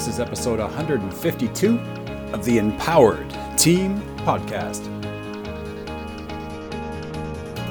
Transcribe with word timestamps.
This 0.00 0.14
is 0.14 0.18
episode 0.18 0.60
152 0.60 1.78
of 2.32 2.42
the 2.46 2.56
Empowered 2.56 3.28
Team 3.58 4.00
Podcast. 4.20 4.88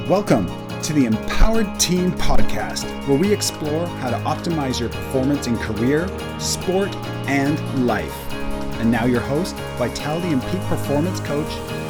Welcome 0.07 0.45
to 0.83 0.93
the 0.93 1.05
Empowered 1.05 1.79
Team 1.79 2.11
Podcast, 2.11 2.85
where 3.07 3.17
we 3.17 3.33
explore 3.33 3.87
how 3.87 4.11
to 4.11 4.17
optimize 4.17 4.79
your 4.79 4.89
performance 4.89 5.47
in 5.47 5.57
career, 5.57 6.07
sport, 6.37 6.95
and 7.27 7.87
life. 7.87 8.31
And 8.79 8.91
now, 8.91 9.05
your 9.05 9.21
host, 9.21 9.55
Vitality 9.79 10.27
and 10.27 10.43
Peak 10.43 10.61
Performance 10.65 11.19
Coach, 11.21 11.49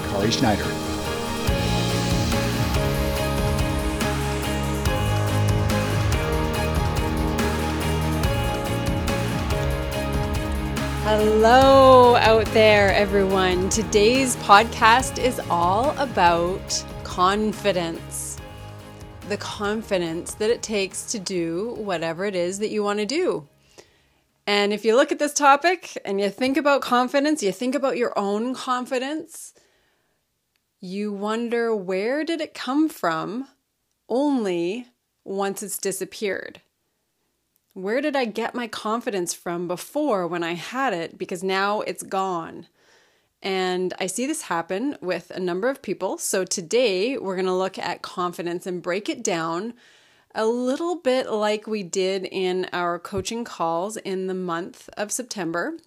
Kari 0.09 0.31
Schneider. 0.31 0.78
Hello, 11.11 12.17
out 12.17 12.45
there, 12.53 12.93
everyone. 12.93 13.69
Today's 13.69 14.35
podcast 14.35 15.17
is 15.17 15.39
all 15.49 15.97
about 15.97 16.85
confidence. 17.03 18.37
The 19.27 19.37
confidence 19.37 20.35
that 20.35 20.51
it 20.51 20.61
takes 20.61 21.11
to 21.11 21.17
do 21.17 21.73
whatever 21.79 22.25
it 22.25 22.35
is 22.35 22.59
that 22.59 22.69
you 22.69 22.83
want 22.83 22.99
to 22.99 23.07
do. 23.07 23.47
And 24.45 24.71
if 24.71 24.85
you 24.85 24.95
look 24.95 25.11
at 25.11 25.17
this 25.17 25.33
topic 25.33 25.97
and 26.05 26.21
you 26.21 26.29
think 26.29 26.57
about 26.57 26.81
confidence, 26.81 27.41
you 27.41 27.53
think 27.53 27.73
about 27.73 27.97
your 27.97 28.13
own 28.15 28.53
confidence, 28.53 29.55
you 30.79 31.11
wonder 31.11 31.75
where 31.75 32.23
did 32.23 32.39
it 32.39 32.53
come 32.53 32.87
from 32.87 33.47
only 34.07 34.85
once 35.23 35.63
it's 35.63 35.79
disappeared. 35.79 36.61
Where 37.79 38.01
did 38.01 38.13
I 38.13 38.25
get 38.25 38.53
my 38.53 38.67
confidence 38.67 39.33
from 39.33 39.69
before 39.69 40.27
when 40.27 40.43
I 40.43 40.53
had 40.55 40.91
it? 40.91 41.17
Because 41.17 41.43
now 41.43 41.79
it's 41.81 42.03
gone. 42.03 42.67
And 43.41 43.93
I 43.97 44.07
see 44.07 44.25
this 44.25 44.43
happen 44.43 44.97
with 44.99 45.31
a 45.31 45.39
number 45.39 45.69
of 45.69 45.81
people. 45.81 46.17
So 46.17 46.43
today 46.43 47.17
we're 47.17 47.37
going 47.37 47.45
to 47.45 47.53
look 47.53 47.79
at 47.79 48.01
confidence 48.01 48.67
and 48.67 48.81
break 48.81 49.07
it 49.07 49.23
down 49.23 49.75
a 50.35 50.45
little 50.45 50.97
bit 50.97 51.31
like 51.31 51.67
we 51.67 51.81
did 51.83 52.25
in 52.25 52.67
our 52.73 52.99
coaching 52.99 53.45
calls 53.45 53.95
in 53.95 54.27
the 54.27 54.33
month 54.33 54.89
of 54.97 55.09
September. 55.09 55.77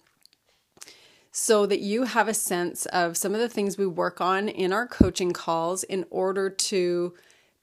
So 1.31 1.67
that 1.67 1.79
you 1.79 2.05
have 2.05 2.27
a 2.27 2.33
sense 2.33 2.87
of 2.87 3.17
some 3.17 3.35
of 3.35 3.39
the 3.39 3.49
things 3.49 3.77
we 3.77 3.85
work 3.85 4.19
on 4.19 4.49
in 4.49 4.73
our 4.73 4.87
coaching 4.87 5.31
calls 5.31 5.83
in 5.83 6.05
order 6.09 6.49
to 6.49 7.13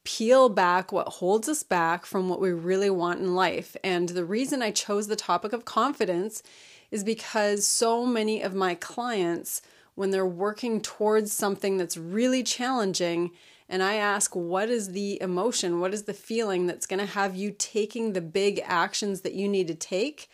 peel 0.05 0.48
back 0.48 0.93
what 0.93 1.09
holds 1.09 1.48
us 1.48 1.62
back 1.62 2.06
from 2.06 2.29
what 2.29 2.41
we 2.41 2.53
really 2.53 2.91
want 2.91 3.20
in 3.20 3.34
life. 3.34 3.77
And 3.84 4.09
the 4.09 4.25
reason 4.25 4.62
I 4.62 4.70
chose 4.70 5.07
the 5.07 5.17
topic 5.17 5.53
of 5.53 5.65
confidence 5.65 6.42
is 6.91 7.05
because 7.05 7.67
so 7.67 8.07
many 8.07 8.42
of 8.42 8.55
my 8.55 8.75
clients, 8.75 9.62
when 9.95 10.11
they're 10.11 10.27
working 10.27 10.81
towards 10.81 11.33
something 11.33 11.77
that's 11.77 11.97
really 11.97 12.42
challenging, 12.42 13.31
and 13.69 13.83
I 13.83 13.95
ask, 13.95 14.34
what 14.34 14.69
is 14.69 14.92
the 14.92 15.20
emotion? 15.23 15.79
What 15.79 15.95
is 15.95 16.03
the 16.03 16.14
feeling 16.14 16.67
that's 16.67 16.87
going 16.87 16.98
to 16.98 17.07
have 17.07 17.37
you 17.37 17.55
taking 17.57 18.12
the 18.12 18.20
big 18.20 18.61
actions 18.64 19.20
that 19.20 19.35
you 19.35 19.48
need 19.48 19.69
to 19.69 19.75
take? 19.75 20.29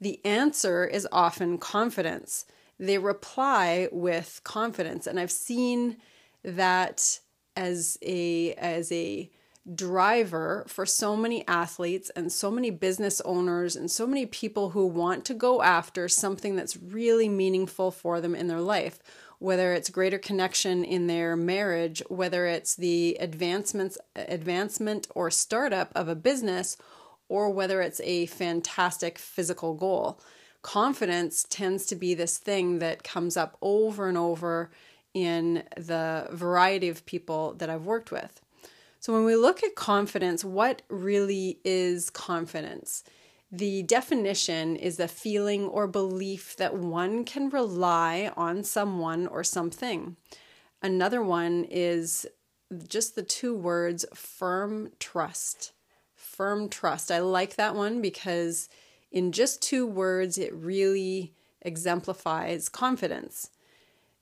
The 0.00 0.20
answer 0.24 0.84
is 0.84 1.06
often 1.12 1.58
confidence. 1.58 2.46
They 2.80 2.98
reply 2.98 3.88
with 3.92 4.40
confidence. 4.42 5.06
And 5.06 5.20
I've 5.20 5.30
seen 5.30 5.98
that 6.42 7.20
as 7.56 7.98
a 8.02 8.52
as 8.54 8.90
a 8.90 9.30
driver 9.74 10.64
for 10.68 10.84
so 10.84 11.16
many 11.16 11.46
athletes 11.48 12.10
and 12.14 12.30
so 12.30 12.50
many 12.50 12.70
business 12.70 13.20
owners 13.22 13.76
and 13.76 13.90
so 13.90 14.06
many 14.06 14.26
people 14.26 14.70
who 14.70 14.86
want 14.86 15.24
to 15.24 15.32
go 15.32 15.62
after 15.62 16.06
something 16.06 16.54
that's 16.54 16.76
really 16.76 17.30
meaningful 17.30 17.90
for 17.90 18.20
them 18.20 18.34
in 18.34 18.46
their 18.46 18.60
life 18.60 18.98
whether 19.38 19.72
it's 19.72 19.88
greater 19.88 20.18
connection 20.18 20.84
in 20.84 21.06
their 21.06 21.34
marriage 21.34 22.02
whether 22.08 22.44
it's 22.44 22.74
the 22.74 23.16
advancements 23.20 23.96
advancement 24.14 25.08
or 25.14 25.30
startup 25.30 25.90
of 25.94 26.08
a 26.08 26.14
business 26.14 26.76
or 27.28 27.50
whether 27.50 27.80
it's 27.80 28.00
a 28.04 28.26
fantastic 28.26 29.18
physical 29.18 29.74
goal. 29.74 30.20
Confidence 30.62 31.44
tends 31.48 31.86
to 31.86 31.96
be 31.96 32.14
this 32.14 32.38
thing 32.38 32.78
that 32.78 33.04
comes 33.04 33.36
up 33.36 33.56
over 33.60 34.08
and 34.08 34.16
over 34.16 34.70
in 35.14 35.62
the 35.76 36.28
variety 36.32 36.88
of 36.88 37.06
people 37.06 37.54
that 37.54 37.70
I've 37.70 37.86
worked 37.86 38.10
with. 38.10 38.40
So, 38.98 39.12
when 39.12 39.24
we 39.24 39.36
look 39.36 39.62
at 39.62 39.76
confidence, 39.76 40.44
what 40.44 40.82
really 40.88 41.60
is 41.64 42.10
confidence? 42.10 43.04
The 43.52 43.84
definition 43.84 44.74
is 44.76 44.98
a 44.98 45.06
feeling 45.06 45.66
or 45.66 45.86
belief 45.86 46.56
that 46.56 46.74
one 46.74 47.24
can 47.24 47.50
rely 47.50 48.32
on 48.36 48.64
someone 48.64 49.26
or 49.26 49.44
something. 49.44 50.16
Another 50.82 51.22
one 51.22 51.64
is 51.70 52.26
just 52.88 53.14
the 53.14 53.22
two 53.22 53.54
words 53.54 54.04
firm 54.14 54.90
trust. 54.98 55.72
Firm 56.16 56.68
trust. 56.68 57.12
I 57.12 57.20
like 57.20 57.56
that 57.56 57.76
one 57.76 58.00
because 58.00 58.68
in 59.12 59.30
just 59.30 59.62
two 59.62 59.86
words, 59.86 60.36
it 60.36 60.52
really 60.52 61.34
exemplifies 61.62 62.68
confidence 62.68 63.50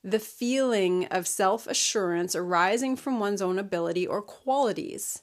the 0.04 0.18
feeling 0.18 1.06
of 1.06 1.26
self 1.26 1.66
assurance 1.66 2.34
arising 2.34 2.96
from 2.96 3.20
one's 3.20 3.42
own 3.42 3.58
ability 3.58 4.06
or 4.06 4.22
qualities. 4.22 5.22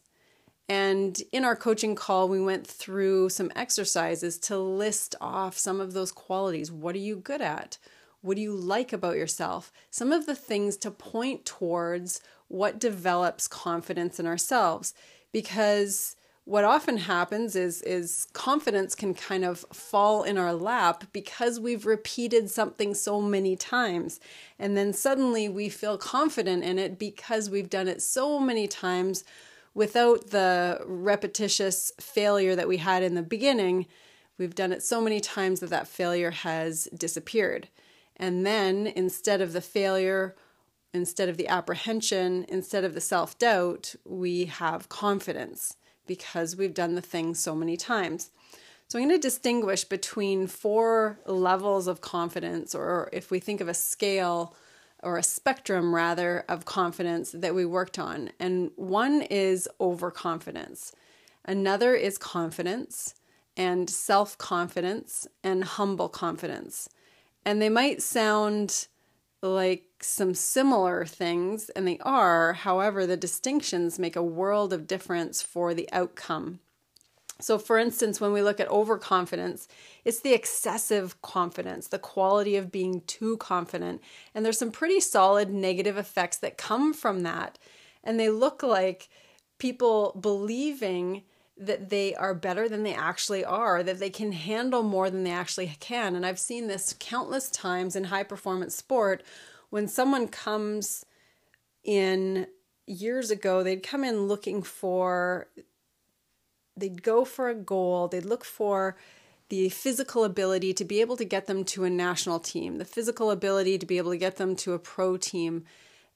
And 0.67 1.19
in 1.31 1.44
our 1.44 1.56
coaching 1.56 1.95
call, 1.95 2.29
we 2.29 2.40
went 2.40 2.66
through 2.66 3.29
some 3.29 3.51
exercises 3.56 4.38
to 4.39 4.57
list 4.57 5.16
off 5.19 5.57
some 5.57 5.81
of 5.81 5.94
those 5.94 6.12
qualities. 6.12 6.72
What 6.72 6.95
are 6.95 7.00
you 7.00 7.16
good 7.16 7.41
at? 7.41 7.79
What 8.22 8.35
do 8.35 8.41
you 8.41 8.53
like 8.56 8.94
about 8.94 9.16
yourself? 9.16 9.72
Some 9.89 10.12
of 10.12 10.28
the 10.28 10.35
things 10.35 10.78
to 10.78 10.91
point 10.91 11.45
towards 11.45 12.22
what 12.47 12.79
develops 12.79 13.47
confidence 13.47 14.19
in 14.19 14.28
ourselves. 14.28 14.94
Because 15.31 16.16
what 16.49 16.63
often 16.63 16.97
happens 16.97 17.55
is 17.55 17.83
is 17.83 18.25
confidence 18.33 18.95
can 18.95 19.13
kind 19.13 19.45
of 19.45 19.63
fall 19.71 20.23
in 20.23 20.35
our 20.35 20.51
lap 20.51 21.03
because 21.13 21.59
we've 21.59 21.85
repeated 21.85 22.49
something 22.49 22.95
so 22.95 23.21
many 23.21 23.55
times. 23.55 24.19
And 24.57 24.75
then 24.75 24.91
suddenly 24.91 25.47
we 25.47 25.69
feel 25.69 25.95
confident 25.95 26.63
in 26.63 26.79
it 26.79 26.97
because 26.97 27.51
we've 27.51 27.69
done 27.69 27.88
it 27.88 28.01
so 28.01 28.39
many 28.39 28.67
times 28.67 29.23
without 29.75 30.31
the 30.31 30.81
repetitious 30.88 31.91
failure 31.99 32.55
that 32.55 32.67
we 32.67 32.77
had 32.77 33.03
in 33.03 33.13
the 33.13 33.21
beginning. 33.21 33.85
We've 34.39 34.55
done 34.55 34.73
it 34.73 34.81
so 34.81 35.01
many 35.01 35.19
times 35.19 35.59
that 35.59 35.69
that 35.69 35.88
failure 35.88 36.31
has 36.31 36.85
disappeared. 36.97 37.67
And 38.17 38.43
then 38.43 38.88
instead 38.88 39.39
of 39.39 39.53
the 39.53 39.61
failure 39.61 40.35
instead 40.95 41.29
of 41.29 41.38
the 41.38 41.47
apprehension 41.47 42.43
instead 42.49 42.83
of 42.83 42.95
the 42.95 43.01
self-doubt 43.01 43.93
we 44.03 44.45
have 44.45 44.89
confidence 44.89 45.75
because 46.09 46.57
we've 46.57 46.73
done 46.73 46.95
the 46.95 47.01
thing 47.01 47.35
so 47.35 47.55
many 47.55 47.77
times. 47.77 48.31
So 48.89 48.97
I'm 48.97 49.07
going 49.07 49.15
to 49.15 49.21
distinguish 49.21 49.83
between 49.83 50.47
four 50.47 51.19
levels 51.27 51.87
of 51.87 52.01
confidence, 52.01 52.73
or 52.73 53.07
if 53.13 53.29
we 53.29 53.39
think 53.39 53.61
of 53.61 53.67
a 53.67 53.73
scale 53.75 54.55
or 55.03 55.17
a 55.17 55.23
spectrum 55.23 55.93
rather 55.93 56.43
of 56.49 56.65
confidence 56.65 57.31
that 57.31 57.53
we 57.53 57.65
worked 57.65 57.99
on. 57.99 58.31
And 58.39 58.71
one 58.75 59.21
is 59.21 59.69
overconfidence, 59.79 60.91
another 61.45 61.93
is 61.93 62.17
confidence 62.17 63.13
and 63.55 63.87
self 63.89 64.37
confidence 64.39 65.27
and 65.43 65.63
humble 65.63 66.09
confidence. 66.09 66.89
And 67.45 67.61
they 67.61 67.69
might 67.69 68.01
sound 68.01 68.87
like 69.43 69.83
some 70.01 70.33
similar 70.33 71.05
things, 71.05 71.69
and 71.69 71.87
they 71.87 71.99
are. 71.99 72.53
However, 72.53 73.05
the 73.05 73.17
distinctions 73.17 73.99
make 73.99 74.15
a 74.15 74.23
world 74.23 74.73
of 74.73 74.87
difference 74.87 75.41
for 75.41 75.73
the 75.73 75.89
outcome. 75.91 76.59
So, 77.41 77.57
for 77.57 77.77
instance, 77.77 78.19
when 78.19 78.33
we 78.33 78.41
look 78.41 78.59
at 78.59 78.69
overconfidence, 78.69 79.67
it's 80.03 80.19
the 80.19 80.33
excessive 80.33 81.21
confidence, 81.21 81.88
the 81.88 81.97
quality 81.97 82.57
of 82.57 82.71
being 82.71 83.01
too 83.07 83.38
confident. 83.38 84.01
And 84.35 84.45
there's 84.45 84.59
some 84.59 84.71
pretty 84.71 85.00
solid 85.00 85.50
negative 85.50 85.97
effects 85.97 86.38
that 86.38 86.57
come 86.57 86.94
from 86.94 87.21
that. 87.24 87.57
And 88.03 88.19
they 88.19 88.29
look 88.29 88.62
like 88.62 89.09
people 89.57 90.18
believing 90.19 91.24
that 91.57 91.89
they 91.89 92.15
are 92.15 92.33
better 92.33 92.68
than 92.68 92.83
they 92.83 92.94
actually 92.94 93.44
are, 93.44 93.83
that 93.83 94.00
they 94.00 94.09
can 94.09 94.31
handle 94.31 94.83
more 94.83 95.09
than 95.09 95.24
they 95.24 95.31
actually 95.31 95.71
can. 95.79 96.15
And 96.15 96.25
I've 96.25 96.39
seen 96.39 96.68
this 96.68 96.95
countless 97.00 97.50
times 97.50 97.95
in 97.95 98.06
high 98.06 98.24
performance 98.24 98.75
sport 98.75 99.24
when 99.69 99.88
someone 99.88 100.27
comes 100.27 101.06
in 101.83 102.48
years 102.86 103.31
ago, 103.31 103.63
they'd 103.63 103.83
come 103.83 104.04
in 104.04 104.27
looking 104.27 104.63
for, 104.63 105.48
they'd 106.75 107.04
go 107.04 107.25
for 107.25 107.50
a 107.50 107.56
goal, 107.56 108.07
they'd 108.07 108.25
look 108.25 108.45
for 108.45 108.98
the 109.50 109.69
physical 109.69 110.24
ability 110.24 110.74
to 110.74 110.86
be 110.86 111.01
able 111.01 111.18
to 111.18 111.25
get 111.25 111.48
them 111.48 111.63
to 111.66 111.83
a 111.83 111.89
national 111.89 112.39
team, 112.39 112.77
the 112.77 112.86
physical 112.86 113.31
ability 113.31 113.77
to 113.77 113.86
be 113.86 113.98
able 113.98 114.12
to 114.12 114.18
get 114.18 114.38
them 114.38 114.56
to 114.56 114.74
a 114.74 114.80
pro 114.80 115.18
team 115.18 115.66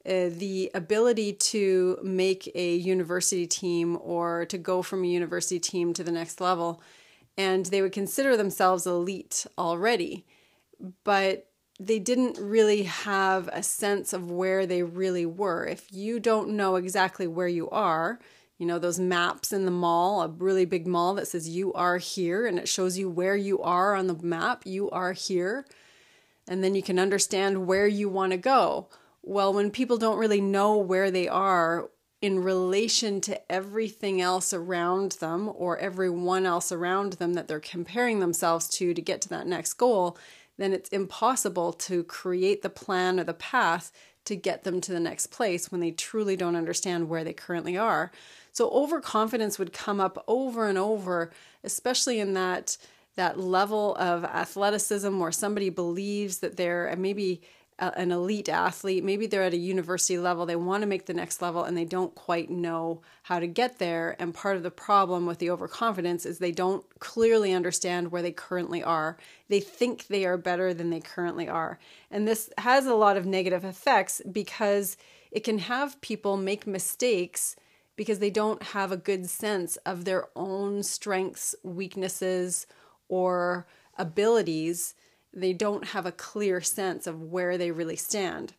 uh, 0.06 0.28
the 0.30 0.70
ability 0.74 1.32
to 1.32 1.98
make 2.04 2.52
a 2.56 2.76
university 2.76 3.48
team 3.48 3.98
or 4.02 4.46
to 4.46 4.58
go 4.58 4.82
from 4.82 5.04
a 5.04 5.08
university 5.08 5.62
team 5.62 5.94
to 5.94 6.04
the 6.04 6.12
next 6.12 6.42
level. 6.42 6.82
and 7.36 7.68
they 7.68 7.82
would 7.82 7.94
consider 7.94 8.38
themselves 8.38 8.86
elite 8.86 9.48
already. 9.58 10.24
But 11.04 11.48
they 11.86 12.00
didn't 12.00 12.38
really 12.40 12.84
have 12.84 13.50
a 13.52 13.64
sense 13.64 14.14
of 14.14 14.32
where 14.32 14.66
they 14.66 14.84
really 14.84 15.26
were. 15.26 15.66
If 15.66 15.92
you 15.92 16.20
don't 16.20 16.50
know 16.50 16.76
exactly 16.76 17.28
where 17.28 17.48
you 17.48 17.70
are, 17.70 18.20
you 18.58 18.66
know, 18.66 18.80
those 18.80 19.00
maps 19.00 19.52
in 19.52 19.66
the 19.66 19.72
mall, 19.72 20.22
a 20.22 20.28
really 20.28 20.66
big 20.66 20.88
mall 20.88 21.14
that 21.16 21.28
says 21.28 21.50
you 21.50 21.74
are 21.74 21.98
here 21.98 22.46
and 22.46 22.58
it 22.58 22.70
shows 22.70 22.98
you 22.98 23.10
where 23.10 23.36
you 23.36 23.60
are 23.62 23.96
on 23.96 24.08
the 24.08 24.16
map, 24.16 24.64
you 24.66 24.90
are 24.92 25.14
here. 25.14 25.66
And 26.48 26.64
then 26.64 26.76
you 26.76 26.84
can 26.84 27.00
understand 27.00 27.68
where 27.68 27.88
you 27.88 28.10
want 28.10 28.32
to 28.32 28.38
go. 28.38 28.90
Well, 29.22 29.54
when 29.54 29.72
people 29.72 29.98
don't 29.98 30.18
really 30.18 30.42
know 30.42 30.78
where 30.78 31.10
they 31.10 31.28
are 31.28 31.90
in 32.22 32.40
relation 32.40 33.20
to 33.20 33.52
everything 33.52 34.22
else 34.22 34.54
around 34.54 35.14
them 35.14 35.52
or 35.56 35.78
everyone 35.78 36.46
else 36.46 36.72
around 36.72 37.14
them 37.14 37.34
that 37.34 37.50
they're 37.50 37.60
comparing 37.60 38.20
themselves 38.20 38.70
to 38.70 38.94
to 38.94 39.02
get 39.02 39.22
to 39.22 39.30
that 39.30 39.46
next 39.46 39.74
goal, 39.74 40.18
then 40.58 40.74
it's 40.74 40.90
impossible 40.90 41.74
to 41.74 42.04
create 42.04 42.62
the 42.62 42.70
plan 42.70 43.20
or 43.20 43.24
the 43.24 43.34
path 43.34 43.92
to 44.26 44.36
get 44.36 44.64
them 44.64 44.80
to 44.82 44.92
the 44.92 45.00
next 45.00 45.28
place 45.28 45.72
when 45.72 45.82
they 45.82 45.92
truly 45.92 46.36
don't 46.36 46.56
understand 46.56 47.10
where 47.10 47.24
they 47.24 47.34
currently 47.34 47.78
are. 47.78 48.12
So 48.52 48.70
overconfidence 48.70 49.60
would 49.60 49.74
come 49.74 50.00
up 50.00 50.24
over 50.28 50.68
and 50.68 50.78
over, 50.78 51.32
especially 51.64 52.20
in 52.20 52.34
that 52.34 52.78
that 53.16 53.40
level 53.40 53.96
of 53.98 54.24
athleticism 54.24 55.20
where 55.20 55.32
somebody 55.32 55.70
believes 55.70 56.40
that 56.40 56.58
they're 56.58 56.96
maybe 56.98 57.42
an 57.80 58.12
elite 58.12 58.50
athlete, 58.50 59.04
maybe 59.04 59.25
they're 59.25 59.44
at 59.44 59.54
a 59.54 59.58
university 59.58 60.18
level, 60.18 60.46
they 60.46 60.56
want 60.56 60.81
to 60.81 60.88
make 60.88 61.06
the 61.06 61.14
next 61.14 61.42
level 61.42 61.64
and 61.64 61.75
they 61.75 61.86
don't 61.86 62.14
quite 62.16 62.50
know 62.50 63.02
how 63.24 63.40
to 63.40 63.48
get 63.48 63.80
there. 63.80 64.16
And 64.20 64.34
part 64.34 64.58
of 64.58 64.64
the 64.64 64.72
problem 64.72 65.25
with 65.25 65.40
the 65.40 65.50
overconfidence 65.50 66.25
is 66.25 66.38
they 66.38 66.52
don't 66.52 66.86
clearly 67.00 67.52
understand 67.52 68.12
where 68.12 68.22
they 68.22 68.31
currently 68.31 68.84
are. 68.84 69.18
They 69.50 69.60
think 69.60 70.08
they 70.08 70.25
are 70.25 70.38
better 70.38 70.74
than 70.74 70.90
they 70.90 71.00
currently 71.00 71.48
are. 71.48 71.80
And 72.12 72.28
this 72.28 72.50
has 72.60 72.86
a 72.86 72.96
lot 72.96 73.18
of 73.18 73.25
negative 73.25 73.66
effects 73.66 74.22
because 74.31 74.98
it 75.31 75.44
can 75.44 75.60
have 75.60 76.00
people 76.02 76.38
make 76.38 76.68
mistakes 76.68 77.56
because 77.96 78.20
they 78.20 78.30
don't 78.30 78.62
have 78.64 78.92
a 78.92 78.98
good 78.98 79.30
sense 79.30 79.75
of 79.78 80.06
their 80.06 80.28
own 80.36 80.84
strengths, 80.84 81.56
weaknesses, 81.64 82.66
or 83.08 83.68
abilities 83.98 84.96
they 85.34 85.54
don't 85.54 85.88
have 85.90 86.06
a 86.06 86.12
clear 86.12 86.62
sense 86.62 87.08
of 87.08 87.22
where 87.22 87.58
they 87.58 87.72
really 87.72 87.96
stand. 87.96 88.54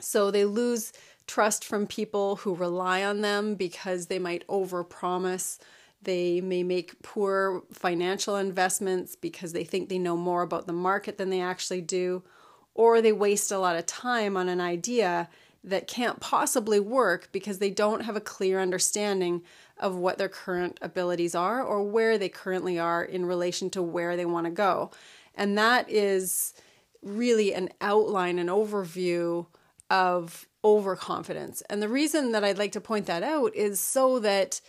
So 0.00 0.30
they 0.30 0.44
lose 0.44 0.92
trust 1.26 1.64
from 1.64 1.86
people 1.86 2.36
who 2.36 2.54
rely 2.54 3.02
on 3.02 3.20
them 3.20 3.54
because 3.54 4.06
they 4.06 4.18
might 4.18 4.46
overpromise. 4.46 5.58
They 6.02 6.40
may 6.40 6.62
make 6.62 7.02
poor 7.02 7.62
financial 7.72 8.36
investments 8.36 9.16
because 9.16 9.52
they 9.52 9.64
think 9.64 9.88
they 9.88 9.98
know 9.98 10.16
more 10.16 10.42
about 10.42 10.66
the 10.66 10.72
market 10.72 11.16
than 11.16 11.30
they 11.30 11.40
actually 11.40 11.80
do, 11.80 12.22
or 12.74 13.00
they 13.00 13.12
waste 13.12 13.50
a 13.50 13.58
lot 13.58 13.76
of 13.76 13.86
time 13.86 14.36
on 14.36 14.48
an 14.48 14.60
idea 14.60 15.28
that 15.62 15.88
can't 15.88 16.20
possibly 16.20 16.78
work 16.78 17.30
because 17.32 17.58
they 17.58 17.70
don't 17.70 18.02
have 18.02 18.16
a 18.16 18.20
clear 18.20 18.60
understanding 18.60 19.42
of 19.78 19.96
what 19.96 20.18
their 20.18 20.28
current 20.28 20.78
abilities 20.82 21.34
are 21.34 21.62
or 21.62 21.82
where 21.82 22.18
they 22.18 22.28
currently 22.28 22.78
are 22.78 23.02
in 23.02 23.24
relation 23.24 23.70
to 23.70 23.82
where 23.82 24.14
they 24.14 24.26
want 24.26 24.44
to 24.44 24.50
go. 24.50 24.90
And 25.34 25.58
that 25.58 25.90
is 25.90 26.54
really 27.02 27.52
an 27.52 27.70
outline, 27.80 28.38
an 28.38 28.46
overview 28.48 29.46
of 29.90 30.46
overconfidence. 30.64 31.62
And 31.68 31.82
the 31.82 31.88
reason 31.88 32.32
that 32.32 32.44
I'd 32.44 32.58
like 32.58 32.72
to 32.72 32.80
point 32.80 33.06
that 33.06 33.22
out 33.22 33.54
is 33.54 33.78
so 33.80 34.18
that 34.20 34.60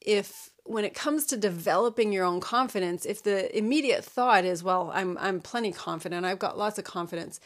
if 0.00 0.50
when 0.64 0.84
it 0.84 0.94
comes 0.94 1.26
to 1.26 1.36
developing 1.36 2.12
your 2.12 2.24
own 2.24 2.40
confidence, 2.40 3.04
if 3.04 3.22
the 3.22 3.56
immediate 3.56 4.04
thought 4.04 4.44
is, 4.44 4.62
well, 4.62 4.90
I'm 4.94 5.16
I'm 5.18 5.40
plenty 5.40 5.72
confident, 5.72 6.26
I've 6.26 6.38
got 6.38 6.58
lots 6.58 6.78
of 6.78 6.84
confidence, 6.84 7.40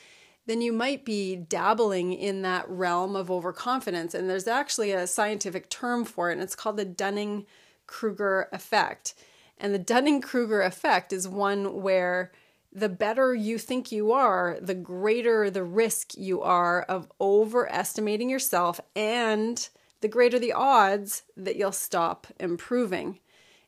then 0.46 0.60
you 0.60 0.72
might 0.72 1.04
be 1.04 1.36
dabbling 1.36 2.12
in 2.12 2.42
that 2.42 2.68
realm 2.68 3.16
of 3.16 3.30
overconfidence. 3.30 4.14
And 4.14 4.28
there's 4.28 4.46
actually 4.46 4.92
a 4.92 5.06
scientific 5.06 5.68
term 5.70 6.04
for 6.04 6.30
it, 6.30 6.34
and 6.34 6.42
it's 6.42 6.54
called 6.56 6.76
the 6.76 6.84
Dunning-Kruger 6.84 8.48
effect. 8.52 9.14
And 9.58 9.74
the 9.74 9.78
Dunning-Kruger 9.78 10.62
effect 10.62 11.12
is 11.12 11.26
one 11.26 11.82
where 11.82 12.32
the 12.76 12.88
better 12.90 13.34
you 13.34 13.56
think 13.56 13.90
you 13.90 14.12
are, 14.12 14.58
the 14.60 14.74
greater 14.74 15.48
the 15.48 15.64
risk 15.64 16.12
you 16.14 16.42
are 16.42 16.82
of 16.82 17.10
overestimating 17.18 18.28
yourself 18.28 18.78
and 18.94 19.70
the 20.02 20.08
greater 20.08 20.38
the 20.38 20.52
odds 20.52 21.22
that 21.38 21.56
you'll 21.56 21.72
stop 21.72 22.26
improving. 22.38 23.18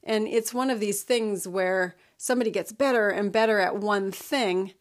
And 0.05 0.29
it's 0.29 0.53
one 0.53 0.69
of 0.69 0.79
these 0.79 1.05
things 1.05 1.49
where 1.49 1.97
somebody 2.19 2.51
gets 2.51 2.71
better 2.71 3.09
and 3.09 3.33
better 3.33 3.59
at 3.59 3.77
one 3.77 4.13
thing, 4.13 4.75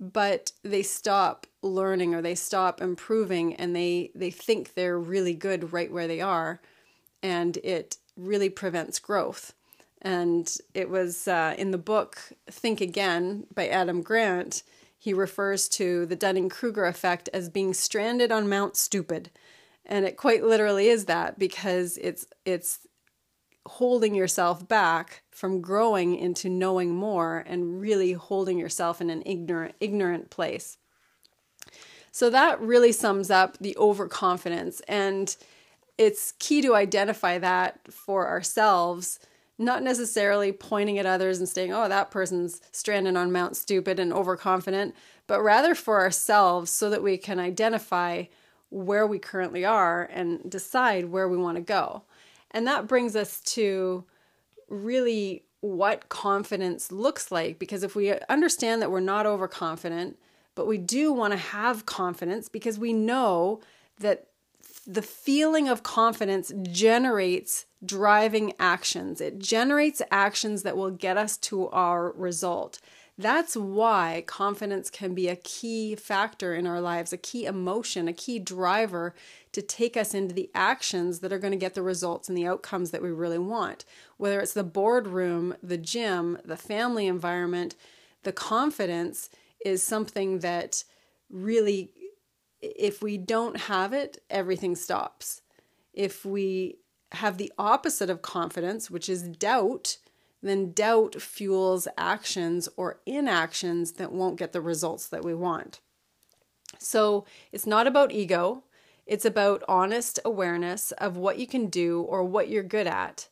but 0.00 0.52
they 0.62 0.84
stop 0.84 1.48
learning 1.60 2.14
or 2.14 2.22
they 2.22 2.36
stop 2.36 2.80
improving 2.80 3.56
and 3.56 3.74
they, 3.74 4.12
they 4.14 4.30
think 4.30 4.74
they're 4.74 4.98
really 4.98 5.34
good 5.34 5.72
right 5.72 5.90
where 5.90 6.06
they 6.06 6.20
are. 6.20 6.60
And 7.20 7.56
it 7.64 7.96
really 8.16 8.48
prevents 8.48 9.00
growth. 9.00 9.54
And 10.02 10.52
it 10.74 10.90
was 10.90 11.28
uh, 11.28 11.54
in 11.56 11.70
the 11.70 11.78
book 11.78 12.18
Think 12.50 12.80
Again 12.80 13.46
by 13.54 13.68
Adam 13.68 14.02
Grant. 14.02 14.64
He 14.98 15.14
refers 15.14 15.68
to 15.70 16.06
the 16.06 16.16
Dunning 16.16 16.48
Kruger 16.48 16.84
effect 16.84 17.28
as 17.32 17.48
being 17.48 17.72
stranded 17.72 18.32
on 18.32 18.48
Mount 18.48 18.76
Stupid. 18.76 19.30
And 19.86 20.04
it 20.04 20.16
quite 20.16 20.44
literally 20.44 20.88
is 20.88 21.04
that 21.06 21.38
because 21.38 21.98
it's, 21.98 22.26
it's 22.44 22.80
holding 23.66 24.14
yourself 24.14 24.66
back 24.66 25.22
from 25.30 25.60
growing 25.60 26.16
into 26.16 26.48
knowing 26.48 26.94
more 26.94 27.44
and 27.46 27.80
really 27.80 28.12
holding 28.12 28.58
yourself 28.58 29.00
in 29.00 29.08
an 29.08 29.22
ignorant, 29.24 29.74
ignorant 29.80 30.30
place. 30.30 30.78
So 32.10 32.28
that 32.30 32.60
really 32.60 32.92
sums 32.92 33.30
up 33.30 33.58
the 33.58 33.76
overconfidence. 33.76 34.80
And 34.88 35.34
it's 35.96 36.32
key 36.38 36.60
to 36.62 36.74
identify 36.74 37.38
that 37.38 37.80
for 37.90 38.28
ourselves 38.28 39.20
not 39.58 39.82
necessarily 39.82 40.52
pointing 40.52 40.98
at 40.98 41.06
others 41.06 41.38
and 41.38 41.48
saying, 41.48 41.72
oh, 41.72 41.88
that 41.88 42.10
person's 42.10 42.60
stranded 42.72 43.16
on 43.16 43.32
Mount 43.32 43.56
Stupid 43.56 43.98
and 43.98 44.12
overconfident, 44.12 44.94
but 45.26 45.42
rather 45.42 45.74
for 45.74 46.00
ourselves 46.00 46.70
so 46.70 46.90
that 46.90 47.02
we 47.02 47.16
can 47.16 47.38
identify 47.38 48.24
where 48.70 49.06
we 49.06 49.18
currently 49.18 49.64
are 49.64 50.08
and 50.12 50.50
decide 50.50 51.06
where 51.06 51.28
we 51.28 51.36
want 51.36 51.56
to 51.56 51.62
go. 51.62 52.02
And 52.50 52.66
that 52.66 52.86
brings 52.86 53.14
us 53.14 53.40
to 53.40 54.04
really 54.68 55.44
what 55.60 56.08
confidence 56.08 56.90
looks 56.90 57.30
like 57.30 57.58
because 57.58 57.82
if 57.82 57.94
we 57.94 58.12
understand 58.28 58.82
that 58.82 58.90
we're 58.90 59.00
not 59.00 59.26
overconfident, 59.26 60.18
but 60.54 60.66
we 60.66 60.76
do 60.78 61.12
want 61.12 61.32
to 61.32 61.38
have 61.38 61.86
confidence 61.86 62.48
because 62.48 62.78
we 62.78 62.92
know 62.92 63.60
that 64.00 64.26
the 64.86 65.02
feeling 65.02 65.68
of 65.68 65.82
confidence 65.82 66.52
generates 66.62 67.66
driving 67.84 68.52
actions. 68.58 69.20
It 69.20 69.38
generates 69.38 70.02
actions 70.10 70.62
that 70.62 70.76
will 70.76 70.90
get 70.90 71.16
us 71.16 71.36
to 71.38 71.68
our 71.68 72.12
result. 72.12 72.80
That's 73.18 73.56
why 73.56 74.24
confidence 74.26 74.88
can 74.88 75.14
be 75.14 75.28
a 75.28 75.36
key 75.36 75.94
factor 75.94 76.54
in 76.54 76.66
our 76.66 76.80
lives, 76.80 77.12
a 77.12 77.18
key 77.18 77.44
emotion, 77.44 78.08
a 78.08 78.12
key 78.12 78.38
driver 78.38 79.14
to 79.52 79.60
take 79.60 79.96
us 79.96 80.14
into 80.14 80.34
the 80.34 80.50
actions 80.54 81.20
that 81.20 81.32
are 81.32 81.38
going 81.38 81.52
to 81.52 81.58
get 81.58 81.74
the 81.74 81.82
results 81.82 82.28
and 82.28 82.36
the 82.36 82.46
outcomes 82.46 82.90
that 82.90 83.02
we 83.02 83.10
really 83.10 83.38
want. 83.38 83.84
Whether 84.16 84.40
it's 84.40 84.54
the 84.54 84.64
boardroom, 84.64 85.54
the 85.62 85.76
gym, 85.76 86.38
the 86.44 86.56
family 86.56 87.06
environment, 87.06 87.76
the 88.22 88.32
confidence 88.32 89.28
is 89.64 89.82
something 89.82 90.38
that 90.38 90.84
really 91.30 91.92
if 92.62 93.02
we 93.02 93.18
don't 93.18 93.56
have 93.62 93.92
it, 93.92 94.22
everything 94.30 94.76
stops. 94.76 95.42
If 95.92 96.24
we 96.24 96.78
have 97.12 97.36
the 97.36 97.52
opposite 97.58 98.08
of 98.08 98.22
confidence, 98.22 98.90
which 98.90 99.08
is 99.08 99.22
doubt, 99.22 99.98
then 100.42 100.72
doubt 100.72 101.20
fuels 101.20 101.86
actions 101.98 102.68
or 102.76 103.00
inactions 103.04 103.92
that 103.92 104.12
won't 104.12 104.38
get 104.38 104.52
the 104.52 104.60
results 104.60 105.08
that 105.08 105.24
we 105.24 105.34
want. 105.34 105.80
So 106.78 107.26
it's 107.50 107.66
not 107.66 107.86
about 107.86 108.12
ego, 108.12 108.64
it's 109.06 109.24
about 109.24 109.62
honest 109.68 110.18
awareness 110.24 110.92
of 110.92 111.16
what 111.16 111.38
you 111.38 111.46
can 111.46 111.66
do 111.66 112.00
or 112.02 112.24
what 112.24 112.48
you're 112.48 112.62
good 112.62 112.86
at. 112.86 113.28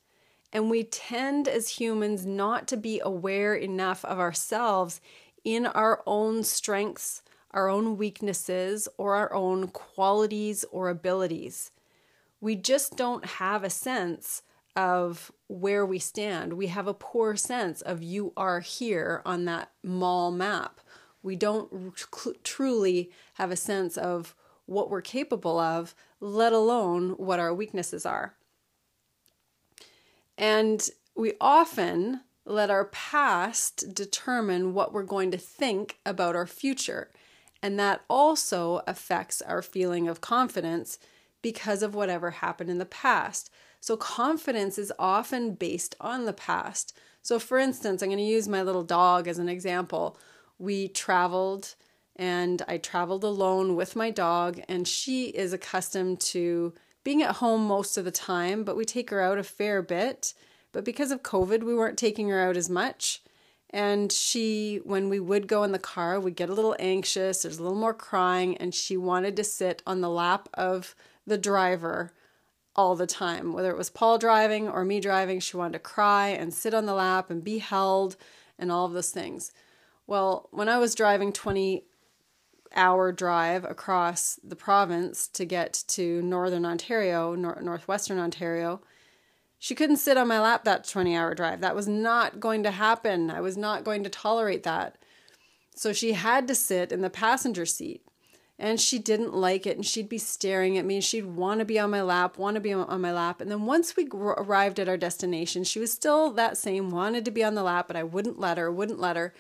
And 0.52 0.68
we 0.68 0.82
tend 0.84 1.46
as 1.46 1.68
humans 1.68 2.26
not 2.26 2.66
to 2.68 2.76
be 2.76 3.00
aware 3.02 3.54
enough 3.54 4.04
of 4.04 4.18
ourselves 4.18 5.00
in 5.44 5.66
our 5.66 6.02
own 6.06 6.42
strengths 6.42 7.22
our 7.52 7.68
own 7.68 7.96
weaknesses, 7.96 8.88
or 8.96 9.14
our 9.14 9.32
own 9.32 9.68
qualities 9.68 10.64
or 10.70 10.88
abilities. 10.88 11.72
We 12.40 12.56
just 12.56 12.96
don't 12.96 13.24
have 13.24 13.64
a 13.64 13.70
sense 13.70 14.42
of 14.76 15.32
where 15.48 15.84
we 15.84 15.98
stand. 15.98 16.52
We 16.52 16.68
have 16.68 16.86
a 16.86 16.94
poor 16.94 17.36
sense 17.36 17.82
of 17.82 18.02
you 18.02 18.32
are 18.36 18.60
here 18.60 19.20
on 19.24 19.44
that 19.46 19.72
mall 19.82 20.30
map. 20.30 20.80
We 21.22 21.36
don't 21.36 21.92
truly 22.44 23.10
have 23.34 23.50
a 23.50 23.56
sense 23.56 23.98
of 23.98 24.34
what 24.66 24.88
we're 24.88 25.02
capable 25.02 25.58
of, 25.58 25.94
let 26.20 26.52
alone 26.52 27.10
what 27.10 27.40
our 27.40 27.52
weaknesses 27.52 28.06
are. 28.06 28.36
And 30.38 30.88
we 31.14 31.34
often 31.40 32.20
let 32.46 32.70
our 32.70 32.86
past 32.86 33.92
determine 33.94 34.72
what 34.72 34.92
we're 34.92 35.02
going 35.02 35.30
to 35.32 35.36
think 35.36 35.98
about 36.06 36.34
our 36.34 36.46
future. 36.46 37.10
And 37.62 37.78
that 37.78 38.02
also 38.08 38.82
affects 38.86 39.42
our 39.42 39.62
feeling 39.62 40.08
of 40.08 40.20
confidence 40.20 40.98
because 41.42 41.82
of 41.82 41.94
whatever 41.94 42.30
happened 42.30 42.70
in 42.70 42.78
the 42.78 42.86
past. 42.86 43.50
So, 43.80 43.96
confidence 43.96 44.78
is 44.78 44.92
often 44.98 45.54
based 45.54 45.94
on 46.00 46.26
the 46.26 46.32
past. 46.32 46.96
So, 47.22 47.38
for 47.38 47.58
instance, 47.58 48.02
I'm 48.02 48.08
going 48.08 48.18
to 48.18 48.24
use 48.24 48.48
my 48.48 48.62
little 48.62 48.82
dog 48.82 49.28
as 49.28 49.38
an 49.38 49.48
example. 49.48 50.18
We 50.58 50.88
traveled 50.88 51.74
and 52.16 52.62
I 52.68 52.76
traveled 52.76 53.24
alone 53.24 53.76
with 53.76 53.96
my 53.96 54.10
dog, 54.10 54.60
and 54.68 54.86
she 54.86 55.28
is 55.28 55.54
accustomed 55.54 56.20
to 56.20 56.74
being 57.02 57.22
at 57.22 57.36
home 57.36 57.66
most 57.66 57.96
of 57.96 58.04
the 58.04 58.10
time, 58.10 58.62
but 58.62 58.76
we 58.76 58.84
take 58.84 59.08
her 59.08 59.22
out 59.22 59.38
a 59.38 59.42
fair 59.42 59.80
bit. 59.80 60.34
But 60.72 60.84
because 60.84 61.10
of 61.10 61.22
COVID, 61.22 61.62
we 61.62 61.74
weren't 61.74 61.96
taking 61.96 62.28
her 62.28 62.40
out 62.40 62.58
as 62.58 62.68
much. 62.68 63.22
And 63.72 64.10
she, 64.10 64.80
when 64.84 65.08
we 65.08 65.20
would 65.20 65.46
go 65.46 65.62
in 65.62 65.70
the 65.70 65.78
car, 65.78 66.18
we'd 66.18 66.34
get 66.34 66.50
a 66.50 66.54
little 66.54 66.74
anxious. 66.80 67.42
There's 67.42 67.58
a 67.58 67.62
little 67.62 67.78
more 67.78 67.94
crying, 67.94 68.56
and 68.56 68.74
she 68.74 68.96
wanted 68.96 69.36
to 69.36 69.44
sit 69.44 69.82
on 69.86 70.00
the 70.00 70.10
lap 70.10 70.48
of 70.54 70.96
the 71.24 71.38
driver 71.38 72.12
all 72.74 72.96
the 72.96 73.06
time. 73.06 73.52
Whether 73.52 73.70
it 73.70 73.78
was 73.78 73.90
Paul 73.90 74.18
driving 74.18 74.68
or 74.68 74.84
me 74.84 74.98
driving, 74.98 75.38
she 75.38 75.56
wanted 75.56 75.74
to 75.74 75.78
cry 75.80 76.28
and 76.28 76.52
sit 76.52 76.74
on 76.74 76.86
the 76.86 76.94
lap 76.94 77.30
and 77.30 77.44
be 77.44 77.58
held 77.58 78.16
and 78.58 78.72
all 78.72 78.86
of 78.86 78.92
those 78.92 79.10
things. 79.10 79.52
Well, 80.06 80.48
when 80.50 80.68
I 80.68 80.78
was 80.78 80.94
driving 80.96 81.32
20 81.32 81.84
hour 82.74 83.12
drive 83.12 83.64
across 83.64 84.38
the 84.42 84.56
province 84.56 85.28
to 85.28 85.44
get 85.44 85.84
to 85.88 86.22
northern 86.22 86.64
Ontario, 86.64 87.34
nor- 87.34 87.60
northwestern 87.62 88.18
Ontario, 88.18 88.80
she 89.60 89.74
couldn't 89.74 89.98
sit 89.98 90.16
on 90.16 90.26
my 90.26 90.40
lap 90.40 90.64
that 90.64 90.88
20 90.88 91.14
hour 91.14 91.34
drive. 91.34 91.60
That 91.60 91.76
was 91.76 91.86
not 91.86 92.40
going 92.40 92.62
to 92.62 92.70
happen. 92.70 93.30
I 93.30 93.42
was 93.42 93.58
not 93.58 93.84
going 93.84 94.02
to 94.02 94.10
tolerate 94.10 94.62
that. 94.62 94.96
So 95.76 95.92
she 95.92 96.14
had 96.14 96.48
to 96.48 96.54
sit 96.54 96.90
in 96.90 97.02
the 97.02 97.10
passenger 97.10 97.66
seat. 97.66 98.02
And 98.58 98.78
she 98.78 98.98
didn't 98.98 99.32
like 99.32 99.66
it, 99.66 99.76
and 99.76 99.86
she'd 99.86 100.08
be 100.10 100.18
staring 100.18 100.76
at 100.76 100.84
me, 100.84 100.96
and 100.96 101.04
she'd 101.04 101.24
want 101.24 101.60
to 101.60 101.64
be 101.64 101.78
on 101.78 101.90
my 101.90 102.02
lap, 102.02 102.36
want 102.36 102.56
to 102.56 102.60
be 102.60 102.74
on 102.74 103.00
my 103.00 103.10
lap. 103.10 103.40
And 103.40 103.50
then 103.50 103.64
once 103.64 103.96
we 103.96 104.06
arrived 104.12 104.78
at 104.78 104.88
our 104.88 104.98
destination, 104.98 105.64
she 105.64 105.78
was 105.78 105.90
still 105.90 106.30
that 106.32 106.58
same, 106.58 106.90
wanted 106.90 107.24
to 107.24 107.30
be 107.30 107.42
on 107.42 107.54
the 107.54 107.62
lap, 107.62 107.86
but 107.86 107.96
I 107.96 108.02
wouldn't 108.02 108.38
let 108.38 108.58
her, 108.58 108.70
wouldn't 108.70 109.00
let 109.00 109.16
her. 109.16 109.32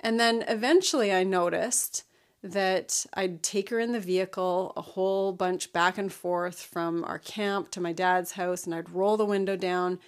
And 0.00 0.20
then 0.20 0.44
eventually 0.46 1.10
I 1.10 1.24
noticed 1.24 2.04
that 2.42 3.04
I'd 3.14 3.42
take 3.42 3.68
her 3.70 3.78
in 3.78 3.92
the 3.92 4.00
vehicle 4.00 4.72
a 4.76 4.80
whole 4.82 5.32
bunch 5.32 5.72
back 5.72 5.98
and 5.98 6.12
forth 6.12 6.60
from 6.60 7.04
our 7.04 7.18
camp 7.18 7.70
to 7.72 7.80
my 7.80 7.92
dad's 7.92 8.32
house, 8.32 8.64
and 8.64 8.74
I'd 8.74 8.90
roll 8.90 9.16
the 9.16 9.26
window 9.26 9.56
down, 9.56 9.98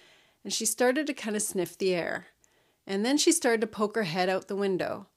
and 0.43 0.51
she 0.51 0.65
started 0.65 1.07
to 1.07 1.13
kind 1.13 1.35
of 1.35 1.41
sniff 1.41 1.77
the 1.77 1.93
air. 1.93 2.27
And 2.85 3.05
then 3.05 3.17
she 3.17 3.31
started 3.31 3.61
to 3.61 3.67
poke 3.67 3.95
her 3.95 4.03
head 4.03 4.29
out 4.29 4.47
the 4.47 4.55
window. 4.55 5.07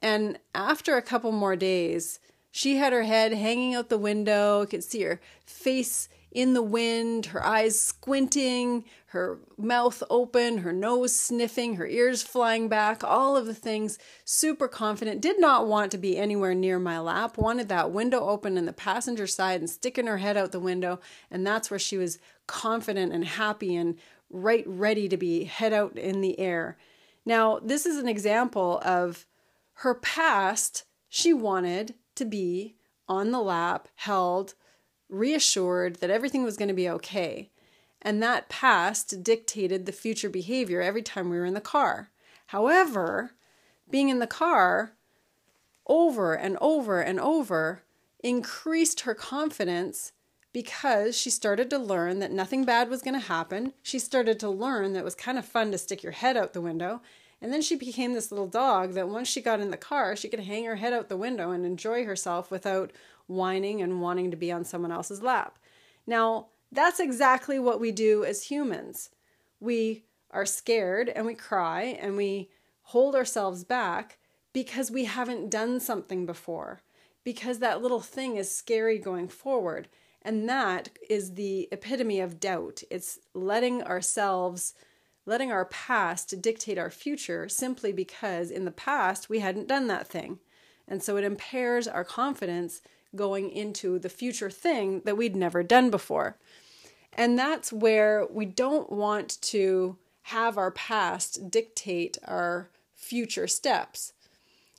And 0.00 0.38
after 0.54 0.96
a 0.96 1.02
couple 1.02 1.32
more 1.32 1.56
days, 1.56 2.20
she 2.50 2.76
had 2.76 2.92
her 2.92 3.04
head 3.04 3.32
hanging 3.32 3.74
out 3.74 3.88
the 3.88 3.98
window. 3.98 4.60
You 4.60 4.66
could 4.66 4.84
see 4.84 5.02
her 5.02 5.20
face 5.46 6.08
in 6.32 6.54
the 6.54 6.62
wind, 6.62 7.26
her 7.26 7.44
eyes 7.44 7.78
squinting, 7.78 8.84
her 9.06 9.38
mouth 9.58 10.02
open, 10.08 10.58
her 10.58 10.72
nose 10.72 11.14
sniffing, 11.14 11.76
her 11.76 11.86
ears 11.86 12.22
flying 12.22 12.68
back, 12.68 13.04
all 13.04 13.36
of 13.36 13.44
the 13.44 13.54
things, 13.54 13.98
super 14.24 14.66
confident, 14.66 15.20
did 15.20 15.38
not 15.38 15.66
want 15.66 15.92
to 15.92 15.98
be 15.98 16.16
anywhere 16.16 16.54
near 16.54 16.78
my 16.78 16.98
lap, 16.98 17.36
wanted 17.36 17.68
that 17.68 17.90
window 17.90 18.20
open 18.20 18.56
in 18.56 18.64
the 18.64 18.72
passenger 18.72 19.26
side 19.26 19.60
and 19.60 19.68
sticking 19.68 20.06
her 20.06 20.18
head 20.18 20.38
out 20.38 20.52
the 20.52 20.58
window. 20.58 20.98
And 21.30 21.46
that's 21.46 21.70
where 21.70 21.78
she 21.78 21.98
was 21.98 22.18
confident 22.46 23.12
and 23.12 23.24
happy 23.24 23.76
and 23.76 23.96
right 24.30 24.64
ready 24.66 25.08
to 25.08 25.18
be 25.18 25.44
head 25.44 25.74
out 25.74 25.98
in 25.98 26.22
the 26.22 26.38
air. 26.38 26.78
Now, 27.26 27.58
this 27.58 27.84
is 27.84 27.98
an 27.98 28.08
example 28.08 28.80
of 28.82 29.26
her 29.74 29.94
past. 29.94 30.84
She 31.10 31.34
wanted 31.34 31.94
to 32.14 32.24
be 32.24 32.76
on 33.06 33.30
the 33.30 33.42
lap, 33.42 33.88
held, 33.96 34.54
reassured 35.12 35.96
that 35.96 36.10
everything 36.10 36.42
was 36.42 36.56
going 36.56 36.68
to 36.68 36.74
be 36.74 36.88
okay. 36.88 37.50
And 38.00 38.22
that 38.22 38.48
past 38.48 39.22
dictated 39.22 39.86
the 39.86 39.92
future 39.92 40.28
behavior 40.28 40.80
every 40.80 41.02
time 41.02 41.30
we 41.30 41.38
were 41.38 41.44
in 41.44 41.54
the 41.54 41.60
car. 41.60 42.10
However, 42.46 43.32
being 43.90 44.08
in 44.08 44.18
the 44.18 44.26
car 44.26 44.92
over 45.86 46.34
and 46.34 46.56
over 46.60 47.00
and 47.00 47.20
over 47.20 47.82
increased 48.22 49.00
her 49.00 49.14
confidence 49.14 50.12
because 50.52 51.16
she 51.16 51.30
started 51.30 51.70
to 51.70 51.78
learn 51.78 52.18
that 52.18 52.32
nothing 52.32 52.64
bad 52.64 52.88
was 52.88 53.02
going 53.02 53.18
to 53.18 53.26
happen. 53.26 53.72
She 53.82 53.98
started 53.98 54.38
to 54.40 54.50
learn 54.50 54.92
that 54.92 55.00
it 55.00 55.04
was 55.04 55.14
kind 55.14 55.38
of 55.38 55.44
fun 55.44 55.72
to 55.72 55.78
stick 55.78 56.02
your 56.02 56.12
head 56.12 56.36
out 56.36 56.52
the 56.52 56.60
window. 56.60 57.00
And 57.42 57.52
then 57.52 57.60
she 57.60 57.74
became 57.74 58.14
this 58.14 58.30
little 58.30 58.46
dog 58.46 58.94
that 58.94 59.08
once 59.08 59.26
she 59.26 59.42
got 59.42 59.60
in 59.60 59.72
the 59.72 59.76
car, 59.76 60.14
she 60.14 60.28
could 60.28 60.40
hang 60.40 60.64
her 60.64 60.76
head 60.76 60.92
out 60.92 61.08
the 61.08 61.16
window 61.16 61.50
and 61.50 61.66
enjoy 61.66 62.04
herself 62.04 62.52
without 62.52 62.92
whining 63.26 63.82
and 63.82 64.00
wanting 64.00 64.30
to 64.30 64.36
be 64.36 64.52
on 64.52 64.64
someone 64.64 64.92
else's 64.92 65.22
lap. 65.22 65.58
Now, 66.06 66.46
that's 66.70 67.00
exactly 67.00 67.58
what 67.58 67.80
we 67.80 67.90
do 67.90 68.24
as 68.24 68.44
humans. 68.44 69.10
We 69.58 70.04
are 70.30 70.46
scared 70.46 71.08
and 71.08 71.26
we 71.26 71.34
cry 71.34 71.98
and 72.00 72.16
we 72.16 72.48
hold 72.82 73.16
ourselves 73.16 73.64
back 73.64 74.18
because 74.52 74.90
we 74.90 75.04
haven't 75.04 75.50
done 75.50 75.80
something 75.80 76.26
before, 76.26 76.80
because 77.24 77.58
that 77.58 77.82
little 77.82 78.00
thing 78.00 78.36
is 78.36 78.54
scary 78.54 78.98
going 78.98 79.28
forward. 79.28 79.88
And 80.22 80.48
that 80.48 80.90
is 81.10 81.34
the 81.34 81.68
epitome 81.72 82.20
of 82.20 82.38
doubt. 82.38 82.82
It's 82.90 83.18
letting 83.34 83.82
ourselves, 83.82 84.74
letting 85.24 85.52
our 85.52 85.64
past 85.66 86.40
dictate 86.42 86.78
our 86.78 86.90
future 86.90 87.48
simply 87.48 87.92
because 87.92 88.50
in 88.50 88.64
the 88.64 88.70
past 88.70 89.28
we 89.28 89.38
hadn't 89.38 89.68
done 89.68 89.86
that 89.86 90.06
thing. 90.06 90.38
And 90.88 91.02
so 91.02 91.16
it 91.16 91.24
impairs 91.24 91.86
our 91.86 92.04
confidence 92.04 92.82
going 93.14 93.50
into 93.50 93.98
the 93.98 94.08
future 94.08 94.50
thing 94.50 95.02
that 95.04 95.16
we'd 95.16 95.36
never 95.36 95.62
done 95.62 95.90
before. 95.90 96.36
And 97.12 97.38
that's 97.38 97.72
where 97.72 98.26
we 98.30 98.46
don't 98.46 98.90
want 98.90 99.40
to 99.42 99.96
have 100.22 100.56
our 100.56 100.70
past 100.70 101.50
dictate 101.50 102.18
our 102.24 102.70
future 102.94 103.46
steps. 103.46 104.12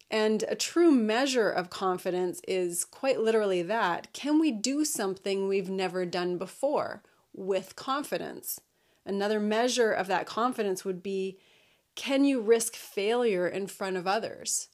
And 0.09 0.43
a 0.47 0.55
true 0.55 0.91
measure 0.91 1.49
of 1.49 1.69
confidence 1.69 2.41
is 2.47 2.85
quite 2.85 3.19
literally 3.19 3.61
that. 3.63 4.13
Can 4.13 4.39
we 4.39 4.51
do 4.51 4.85
something 4.85 5.47
we've 5.47 5.69
never 5.69 6.05
done 6.05 6.37
before 6.37 7.01
with 7.33 7.75
confidence? 7.75 8.59
Another 9.05 9.39
measure 9.39 9.91
of 9.91 10.07
that 10.07 10.25
confidence 10.25 10.85
would 10.85 11.03
be 11.03 11.37
can 11.95 12.25
you 12.25 12.41
risk 12.41 12.75
failure 12.75 13.47
in 13.47 13.67
front 13.67 13.97
of 13.97 14.07
others? 14.07 14.69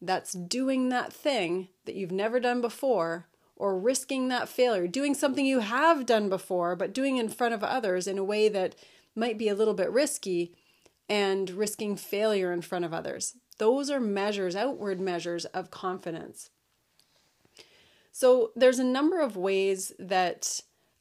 That's 0.00 0.32
doing 0.32 0.90
that 0.90 1.12
thing 1.12 1.68
that 1.86 1.96
you've 1.96 2.12
never 2.12 2.38
done 2.38 2.60
before 2.60 3.26
or 3.56 3.76
risking 3.76 4.28
that 4.28 4.48
failure, 4.48 4.86
doing 4.86 5.14
something 5.14 5.44
you 5.44 5.58
have 5.58 6.06
done 6.06 6.28
before, 6.28 6.76
but 6.76 6.92
doing 6.92 7.16
in 7.16 7.28
front 7.28 7.54
of 7.54 7.64
others 7.64 8.06
in 8.06 8.16
a 8.16 8.24
way 8.24 8.48
that 8.48 8.76
might 9.16 9.36
be 9.36 9.48
a 9.48 9.54
little 9.54 9.74
bit 9.74 9.90
risky 9.90 10.54
and 11.08 11.50
risking 11.50 11.96
failure 11.96 12.52
in 12.52 12.62
front 12.62 12.84
of 12.84 12.94
others. 12.94 13.34
Those 13.58 13.90
are 13.90 13.98
measures, 13.98 14.54
outward 14.54 15.00
measures 15.00 15.44
of 15.46 15.72
confidence. 15.72 16.50
So 18.12 18.52
there's 18.54 18.78
a 18.78 18.84
number 18.84 19.20
of 19.20 19.36
ways 19.36 19.92
that 19.98 20.60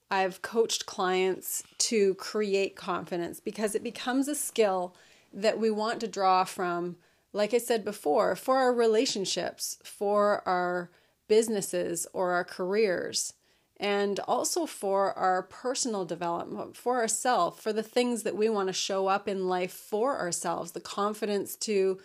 I've 0.10 0.42
coached 0.42 0.86
clients 0.86 1.64
to 1.80 2.16
create 2.16 2.76
confidence 2.76 3.40
because 3.40 3.76
it 3.76 3.84
becomes 3.84 4.28
a 4.28 4.36
skill 4.36 4.96
that 5.34 5.60
we 5.60 5.70
want 5.70 6.00
to 6.00 6.08
draw 6.08 6.44
from 6.44 6.96
like 7.34 7.54
I 7.54 7.58
said 7.60 7.86
before, 7.86 8.36
for 8.36 8.58
our 8.58 8.74
relationships, 8.74 9.78
for 9.84 10.48
our 10.48 10.90
businesses 11.28 12.08
or 12.14 12.32
our 12.32 12.44
careers, 12.44 13.34
and 13.80 14.20
also 14.22 14.66
for 14.66 15.14
our 15.14 15.44
personal 15.44 16.06
development, 16.06 16.76
for 16.76 17.00
ourselves, 17.00 17.62
for 17.62 17.72
the 17.72 17.84
things 17.84 18.24
that 18.24 18.36
we 18.36 18.50
want 18.50 18.68
to 18.68 18.74
show 18.74 19.08
up 19.08 19.28
in 19.28 19.48
life 19.48 19.72
for 19.72 20.18
ourselves, 20.18 20.72
the 20.72 20.80
confidence 20.80 21.56
to 21.56 22.00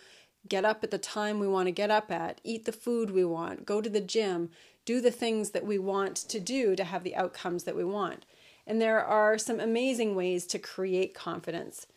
get 0.47 0.65
up 0.65 0.83
at 0.83 0.91
the 0.91 0.97
time 0.97 1.39
we 1.39 1.47
want 1.47 1.67
to 1.67 1.71
get 1.71 1.89
up 1.89 2.11
at, 2.11 2.39
eat 2.43 2.65
the 2.65 2.71
food 2.71 3.09
we 3.09 3.23
want, 3.23 3.65
go 3.65 3.81
to 3.81 3.89
the 3.89 4.01
gym, 4.01 4.49
do 4.85 5.01
the 5.01 5.11
things 5.11 5.51
that 5.51 5.65
we 5.65 5.77
want 5.77 6.15
to 6.15 6.39
do 6.39 6.75
to 6.75 6.83
have 6.83 7.03
the 7.03 7.15
outcomes 7.15 7.63
that 7.63 7.75
we 7.75 7.85
want. 7.85 8.25
And 8.65 8.81
there 8.81 9.03
are 9.03 9.37
some 9.37 9.59
amazing 9.59 10.15
ways 10.15 10.45
to 10.47 10.59
create 10.59 11.13
confidence. 11.13 11.87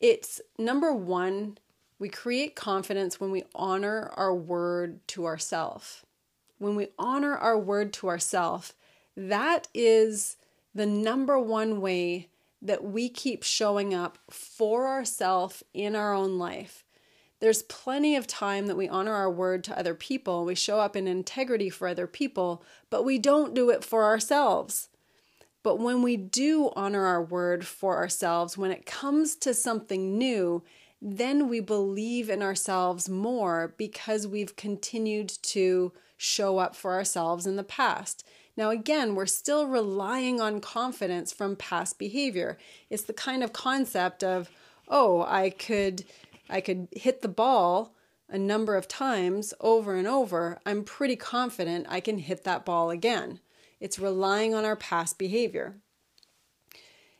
It's 0.00 0.40
number 0.58 0.92
one, 0.92 1.58
we 1.98 2.08
create 2.08 2.56
confidence 2.56 3.20
when 3.20 3.30
we 3.30 3.44
honor 3.54 4.12
our 4.16 4.34
word 4.34 5.06
to 5.08 5.26
ourselves. 5.26 6.02
When 6.58 6.76
we 6.76 6.88
honor 6.98 7.36
our 7.36 7.58
word 7.58 7.92
to 7.94 8.08
ourselves, 8.08 8.74
that 9.16 9.68
is 9.74 10.36
the 10.74 10.86
number 10.86 11.38
one 11.38 11.80
way 11.80 12.28
that 12.62 12.84
we 12.84 13.08
keep 13.08 13.42
showing 13.42 13.94
up 13.94 14.18
for 14.30 14.88
ourselves 14.88 15.62
in 15.72 15.96
our 15.96 16.14
own 16.14 16.38
life. 16.38 16.84
There's 17.40 17.62
plenty 17.62 18.16
of 18.16 18.26
time 18.26 18.66
that 18.66 18.76
we 18.76 18.88
honor 18.88 19.14
our 19.14 19.30
word 19.30 19.64
to 19.64 19.78
other 19.78 19.94
people, 19.94 20.44
we 20.44 20.54
show 20.54 20.78
up 20.78 20.94
in 20.94 21.08
integrity 21.08 21.70
for 21.70 21.88
other 21.88 22.06
people, 22.06 22.62
but 22.90 23.04
we 23.04 23.18
don't 23.18 23.54
do 23.54 23.70
it 23.70 23.82
for 23.82 24.04
ourselves. 24.04 24.88
But 25.62 25.78
when 25.78 26.02
we 26.02 26.16
do 26.16 26.70
honor 26.76 27.04
our 27.04 27.22
word 27.22 27.66
for 27.66 27.96
ourselves, 27.96 28.56
when 28.56 28.70
it 28.70 28.86
comes 28.86 29.34
to 29.36 29.52
something 29.52 30.16
new, 30.16 30.62
then 31.02 31.48
we 31.48 31.60
believe 31.60 32.28
in 32.28 32.42
ourselves 32.42 33.08
more 33.08 33.74
because 33.76 34.26
we've 34.26 34.56
continued 34.56 35.28
to 35.42 35.92
show 36.16 36.58
up 36.58 36.76
for 36.76 36.92
ourselves 36.92 37.46
in 37.46 37.56
the 37.56 37.64
past. 37.64 38.26
Now, 38.56 38.68
again, 38.68 39.14
we're 39.14 39.26
still 39.26 39.66
relying 39.66 40.40
on 40.40 40.60
confidence 40.60 41.32
from 41.32 41.56
past 41.56 41.98
behavior. 41.98 42.58
It's 42.90 43.04
the 43.04 43.14
kind 43.14 43.42
of 43.42 43.54
concept 43.54 44.22
of, 44.22 44.50
oh, 44.88 45.22
I 45.22 45.50
could, 45.50 46.04
I 46.50 46.60
could 46.60 46.88
hit 46.92 47.22
the 47.22 47.28
ball 47.28 47.94
a 48.28 48.38
number 48.38 48.76
of 48.76 48.88
times 48.88 49.54
over 49.60 49.96
and 49.96 50.06
over. 50.06 50.60
I'm 50.64 50.84
pretty 50.84 51.16
confident 51.16 51.86
I 51.88 52.00
can 52.00 52.18
hit 52.18 52.44
that 52.44 52.64
ball 52.64 52.90
again. 52.90 53.40
It's 53.80 53.98
relying 53.98 54.54
on 54.54 54.64
our 54.64 54.76
past 54.76 55.18
behavior. 55.18 55.76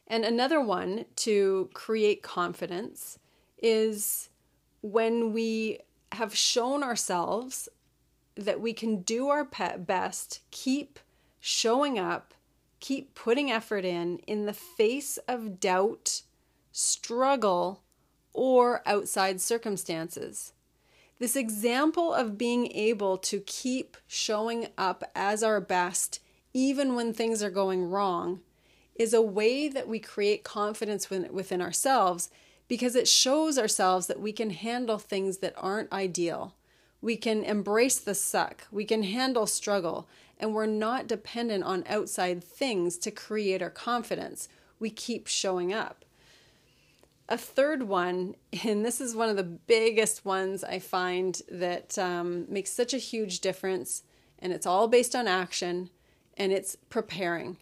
And 0.07 0.25
another 0.25 0.61
one 0.61 1.07
to 1.17 1.71
create 1.73 2.23
confidence 2.23 3.19
is 3.63 4.29
when 4.83 5.33
we 5.33 5.79
have 6.13 6.35
shown 6.35 6.83
ourselves 6.83 7.69
that 8.35 8.61
we 8.61 8.73
can 8.73 9.03
do 9.03 9.29
our 9.29 9.45
best, 9.45 10.41
keep 10.51 10.99
showing 11.39 11.99
up, 11.99 12.35
keep 12.81 13.15
putting 13.15 13.51
effort 13.51 13.85
in 13.85 14.19
in 14.21 14.47
the 14.47 14.53
face 14.53 15.19
of 15.29 15.61
doubt, 15.61 16.23
struggle, 16.73 17.83
or 18.33 18.83
outside 18.87 19.41
circumstances. 19.41 20.53
This 21.19 21.37
example 21.37 22.15
of 22.15 22.39
being 22.39 22.73
able 22.73 23.19
to 23.19 23.41
keep 23.41 23.97
showing 24.07 24.69
up 24.79 25.05
as 25.15 25.43
our 25.43 25.61
best, 25.61 26.21
even 26.55 26.95
when 26.95 27.13
things 27.13 27.43
are 27.43 27.51
going 27.51 27.91
wrong, 27.91 28.41
is 28.95 29.13
a 29.13 29.23
way 29.23 29.69
that 29.69 29.89
we 29.89 29.99
create 29.99 30.45
confidence 30.45 31.11
within 31.11 31.61
ourselves 31.61 32.31
because 32.69 32.95
it 32.95 33.09
shows 33.09 33.59
ourselves 33.59 34.07
that 34.07 34.21
we 34.21 34.33
can 34.33 34.51
handle 34.51 34.99
things 34.99 35.39
that 35.39 35.55
aren't 35.57 35.93
ideal. 35.93 36.55
We 37.03 37.17
can 37.17 37.43
embrace 37.43 37.99
the 37.99 38.15
suck, 38.15 38.67
we 38.71 38.85
can 38.85 39.03
handle 39.03 39.47
struggle, 39.47 40.09
and 40.39 40.55
we're 40.55 40.67
not 40.67 41.07
dependent 41.07 41.65
on 41.65 41.85
outside 41.89 42.45
things 42.45 42.97
to 42.99 43.11
create 43.11 43.61
our 43.61 43.71
confidence. 43.71 44.49
We 44.79 44.91
keep 44.91 45.27
showing 45.27 45.73
up. 45.73 46.05
A 47.31 47.39
third 47.39 47.85
one, 47.85 48.35
and 48.65 48.85
this 48.85 49.01
is 49.01 49.15
one 49.15 49.29
of 49.29 49.37
the 49.37 49.45
biggest 49.45 50.25
ones 50.25 50.65
I 50.65 50.81
find 50.81 51.41
that 51.49 51.97
um, 51.97 52.45
makes 52.49 52.73
such 52.73 52.93
a 52.93 52.99
huge 52.99 53.39
difference, 53.39 54.03
and 54.41 54.53
it's 54.53 54.67
all 54.67 54.89
based 54.89 55.15
on 55.15 55.29
action, 55.29 55.91
and 56.37 56.51
it's 56.51 56.75
preparing. 56.75 57.57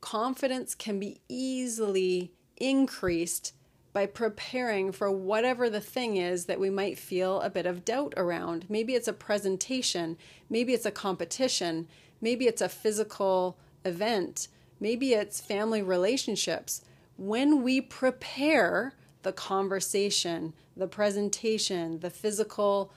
Confidence 0.00 0.74
can 0.74 0.98
be 0.98 1.20
easily 1.28 2.32
increased 2.56 3.52
by 3.92 4.06
preparing 4.06 4.92
for 4.92 5.10
whatever 5.10 5.68
the 5.68 5.80
thing 5.80 6.16
is 6.16 6.46
that 6.46 6.58
we 6.58 6.70
might 6.70 6.98
feel 6.98 7.42
a 7.42 7.50
bit 7.50 7.66
of 7.66 7.84
doubt 7.84 8.14
around. 8.16 8.64
Maybe 8.70 8.94
it's 8.94 9.08
a 9.08 9.12
presentation, 9.12 10.16
maybe 10.48 10.72
it's 10.72 10.86
a 10.86 10.90
competition, 10.90 11.86
maybe 12.22 12.46
it's 12.46 12.62
a 12.62 12.70
physical 12.70 13.58
event, 13.84 14.48
maybe 14.80 15.12
it's 15.12 15.38
family 15.38 15.82
relationships. 15.82 16.80
When 17.16 17.62
we 17.62 17.80
prepare 17.80 18.94
the 19.22 19.32
conversation, 19.32 20.52
the 20.76 20.88
presentation, 20.88 22.00
the 22.00 22.10
physical 22.10 22.92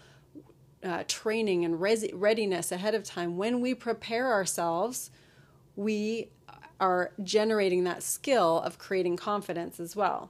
uh, 0.83 1.03
training 1.07 1.65
and 1.65 1.79
res- 1.79 2.11
readiness 2.13 2.71
ahead 2.71 2.95
of 2.95 3.03
time, 3.03 3.37
when 3.37 3.61
we 3.61 3.73
prepare 3.73 4.31
ourselves, 4.31 5.11
we 5.75 6.29
are 6.79 7.11
generating 7.23 7.83
that 7.83 8.03
skill 8.03 8.59
of 8.61 8.77
creating 8.77 9.17
confidence 9.17 9.79
as 9.79 9.95
well. 9.95 10.29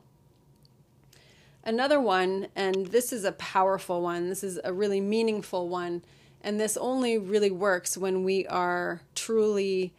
Another 1.63 1.99
one, 1.99 2.47
and 2.55 2.87
this 2.87 3.11
is 3.11 3.25
a 3.25 3.33
powerful 3.33 4.01
one, 4.01 4.29
this 4.29 4.43
is 4.43 4.59
a 4.63 4.71
really 4.71 5.01
meaningful 5.01 5.67
one, 5.67 6.01
and 6.41 6.59
this 6.59 6.77
only 6.77 7.17
really 7.17 7.51
works 7.51 7.97
when 7.97 8.23
we 8.23 8.47
are 8.47 9.01
truly 9.15 9.93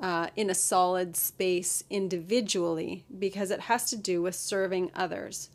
uh, 0.00 0.28
in 0.36 0.50
a 0.50 0.54
solid 0.54 1.16
space 1.16 1.84
individually 1.90 3.04
because 3.18 3.50
it 3.50 3.60
has 3.60 3.88
to 3.90 3.96
do 3.96 4.22
with 4.22 4.34
serving 4.34 4.90
others. 4.94 5.50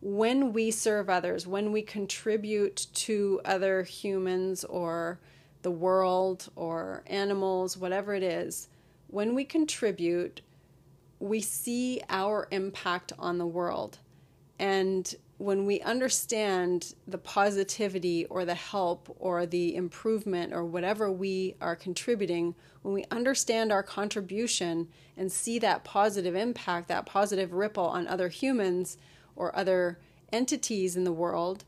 When 0.00 0.52
we 0.52 0.70
serve 0.70 1.08
others, 1.08 1.46
when 1.46 1.72
we 1.72 1.82
contribute 1.82 2.86
to 2.94 3.40
other 3.44 3.82
humans 3.82 4.64
or 4.64 5.20
the 5.62 5.70
world 5.70 6.48
or 6.56 7.02
animals, 7.06 7.76
whatever 7.76 8.14
it 8.14 8.22
is, 8.22 8.68
when 9.06 9.34
we 9.34 9.44
contribute, 9.44 10.40
we 11.20 11.40
see 11.40 12.00
our 12.08 12.48
impact 12.50 13.12
on 13.18 13.38
the 13.38 13.46
world. 13.46 13.98
And 14.58 15.14
when 15.42 15.66
we 15.66 15.80
understand 15.80 16.94
the 17.08 17.18
positivity 17.18 18.24
or 18.26 18.44
the 18.44 18.54
help 18.54 19.12
or 19.18 19.44
the 19.44 19.74
improvement 19.74 20.52
or 20.52 20.64
whatever 20.64 21.10
we 21.10 21.56
are 21.60 21.74
contributing, 21.74 22.54
when 22.82 22.94
we 22.94 23.04
understand 23.10 23.72
our 23.72 23.82
contribution 23.82 24.86
and 25.16 25.32
see 25.32 25.58
that 25.58 25.82
positive 25.82 26.36
impact, 26.36 26.86
that 26.86 27.06
positive 27.06 27.52
ripple 27.52 27.86
on 27.86 28.06
other 28.06 28.28
humans 28.28 28.96
or 29.34 29.54
other 29.56 29.98
entities 30.32 30.94
in 30.94 31.02
the 31.02 31.12
world, 31.12 31.64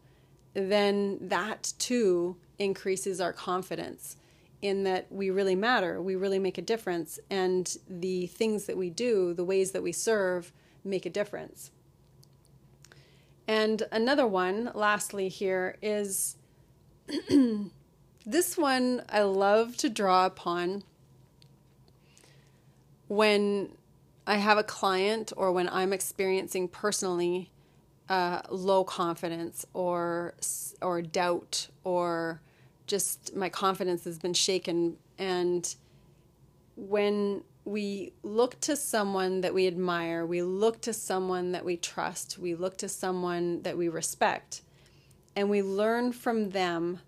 then 0.55 1.19
that 1.21 1.73
too 1.81 2.37
increases 2.61 3.21
our 3.21 3.33
confidence 3.33 4.17
in 4.63 4.85
that 4.85 5.11
we 5.11 5.31
really 5.31 5.57
matter, 5.57 6.01
we 6.01 6.15
really 6.15 6.39
make 6.39 6.59
a 6.59 6.63
difference, 6.63 7.19
and 7.29 7.77
the 7.91 8.29
things 8.29 8.67
that 8.67 8.77
we 8.77 8.89
do, 8.89 9.35
the 9.35 9.45
ways 9.45 9.73
that 9.73 9.83
we 9.83 9.91
serve, 9.91 10.53
make 10.85 11.05
a 11.05 11.11
difference. 11.11 11.73
And 13.47 13.83
another 13.93 14.27
one, 14.27 14.71
lastly, 14.75 15.29
here 15.29 15.77
is 15.83 16.37
this 18.27 18.57
one 18.57 19.03
I 19.09 19.23
love 19.23 19.77
to 19.79 19.91
draw 19.91 20.27
upon 20.27 20.83
when 23.09 23.71
I 24.27 24.37
have 24.37 24.57
a 24.57 24.63
client 24.63 25.33
or 25.37 25.53
when 25.53 25.69
I'm 25.69 25.93
experiencing 25.93 26.69
personally 26.69 27.51
uh, 28.09 28.41
low 28.51 28.85
confidence 28.85 29.65
or 29.73 30.35
or 30.83 31.03
doubt 31.03 31.69
or 31.85 32.41
just 32.87 33.35
my 33.35 33.49
confidence 33.49 34.05
has 34.05 34.19
been 34.19 34.35
shaken. 34.35 34.97
And 35.19 35.75
when 36.77 37.45
we 37.65 38.13
look 38.23 38.61
to 38.61 38.77
someone 38.77 39.41
that 39.41 39.55
we 39.55 39.67
admire, 39.67 40.27
we 40.27 40.43
look 40.43 40.81
to 40.83 40.93
someone 40.93 41.53
that 41.53 41.65
we 41.65 41.77
trust, 41.77 42.39
we 42.39 42.55
look 42.55 42.77
to 42.79 42.89
someone 42.89 43.63
that 43.63 43.77
we 43.77 43.89
respect, 43.89 44.63
and 45.35 45.49
we 45.49 45.63
learn 45.63 46.13
from 46.13 46.51
them 46.51 47.01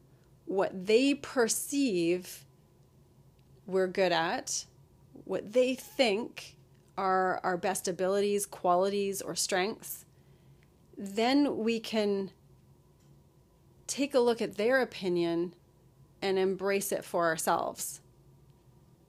what 0.46 0.86
they 0.86 1.14
perceive 1.14 2.44
we're 3.66 3.88
good 3.88 4.12
at, 4.12 4.64
what 5.24 5.52
they 5.52 5.74
think 5.74 6.56
are 6.96 7.40
our 7.42 7.56
best 7.56 7.88
abilities, 7.88 8.46
qualities, 8.46 9.20
or 9.20 9.34
strengths, 9.34 10.04
then 10.96 11.58
we 11.58 11.80
can 11.80 12.30
take 13.86 14.14
a 14.14 14.20
look 14.20 14.40
at 14.40 14.56
their 14.56 14.80
opinion 14.80 15.52
and 16.22 16.38
embrace 16.38 16.92
it 16.92 17.04
for 17.04 17.26
ourselves 17.26 18.00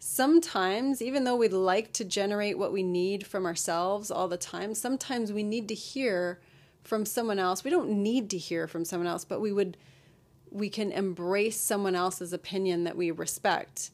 sometimes, 0.07 1.01
even 1.01 1.25
though 1.25 1.35
we'd 1.35 1.51
like 1.51 1.91
to 1.93 2.05
generate 2.05 2.57
what 2.57 2.71
we 2.71 2.81
need 2.81 3.27
from 3.27 3.45
ourselves 3.45 4.09
all 4.09 4.27
the 4.27 4.37
time, 4.37 4.73
sometimes 4.73 5.33
we 5.33 5.43
need 5.43 5.67
to 5.67 5.75
hear 5.75 6.39
from 6.83 7.05
someone 7.05 7.39
else. 7.39 7.63
We 7.63 7.71
don't 7.71 7.89
need 7.89 8.29
to 8.29 8.37
hear 8.37 8.67
from 8.67 8.85
someone 8.85 9.07
else, 9.07 9.25
but 9.25 9.41
we 9.41 9.51
would 9.51 9.77
we 10.49 10.69
can 10.69 10.93
embrace 10.93 11.59
someone 11.59 11.93
else's 11.93 12.31
opinion 12.31 12.85
that 12.85 12.95
we 12.95 13.11
respect. 13.11 13.91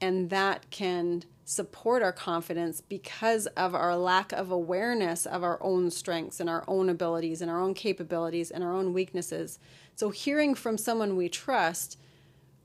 And 0.00 0.30
that 0.30 0.70
can 0.70 1.24
support 1.44 2.04
our 2.04 2.12
confidence 2.12 2.80
because 2.80 3.48
of 3.48 3.74
our 3.74 3.96
lack 3.96 4.30
of 4.30 4.52
awareness 4.52 5.26
of 5.26 5.42
our 5.42 5.58
own 5.60 5.90
strengths 5.90 6.38
and 6.38 6.48
our 6.48 6.62
own 6.68 6.88
abilities 6.88 7.42
and 7.42 7.50
our 7.50 7.60
own 7.60 7.74
capabilities 7.74 8.52
and 8.52 8.62
our 8.62 8.72
own 8.72 8.92
weaknesses. 8.92 9.58
So, 9.96 10.10
hearing 10.10 10.54
from 10.54 10.78
someone 10.78 11.16
we 11.16 11.28
trust 11.28 11.98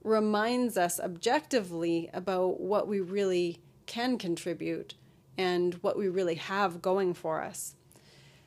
reminds 0.04 0.76
us 0.76 1.00
objectively 1.00 2.10
about 2.12 2.60
what 2.60 2.86
we 2.86 3.00
really 3.00 3.58
can 3.86 4.18
contribute 4.18 4.94
and 5.36 5.74
what 5.74 5.98
we 5.98 6.08
really 6.08 6.36
have 6.36 6.80
going 6.80 7.14
for 7.14 7.42
us. 7.42 7.74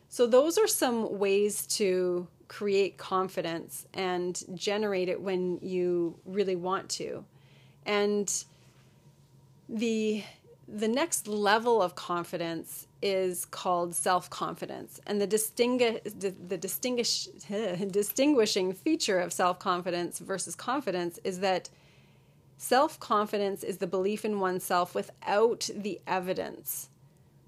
So, 0.08 0.26
those 0.26 0.58
are 0.58 0.68
some 0.68 1.20
ways 1.20 1.68
to 1.68 2.28
create 2.48 2.98
confidence 2.98 3.86
and 3.94 4.42
generate 4.56 5.10
it 5.10 5.20
when 5.20 5.60
you 5.62 6.18
really 6.26 6.56
want 6.56 6.88
to. 6.90 7.26
And 7.86 8.32
the 9.68 10.24
the 10.68 10.88
next 10.88 11.28
level 11.28 11.82
of 11.82 11.96
confidence 11.96 12.87
is 13.02 13.46
called 13.46 13.94
self-confidence 13.94 15.00
and 15.06 15.22
the 15.22 15.28
distinguish 15.28 16.02
the, 16.04 16.30
the 16.30 16.58
distinguish 16.58 17.26
distinguishing 17.92 18.74
feature 18.74 19.20
of 19.20 19.32
self-confidence 19.32 20.20
versus 20.20 20.56
confidence 20.56 21.20
is 21.24 21.40
that 21.40 21.70
Self 22.58 23.00
confidence 23.00 23.64
is 23.64 23.78
the 23.78 23.86
belief 23.86 24.26
in 24.26 24.40
oneself 24.40 24.96
without 24.96 25.70
the 25.76 26.02
evidence. 26.08 26.90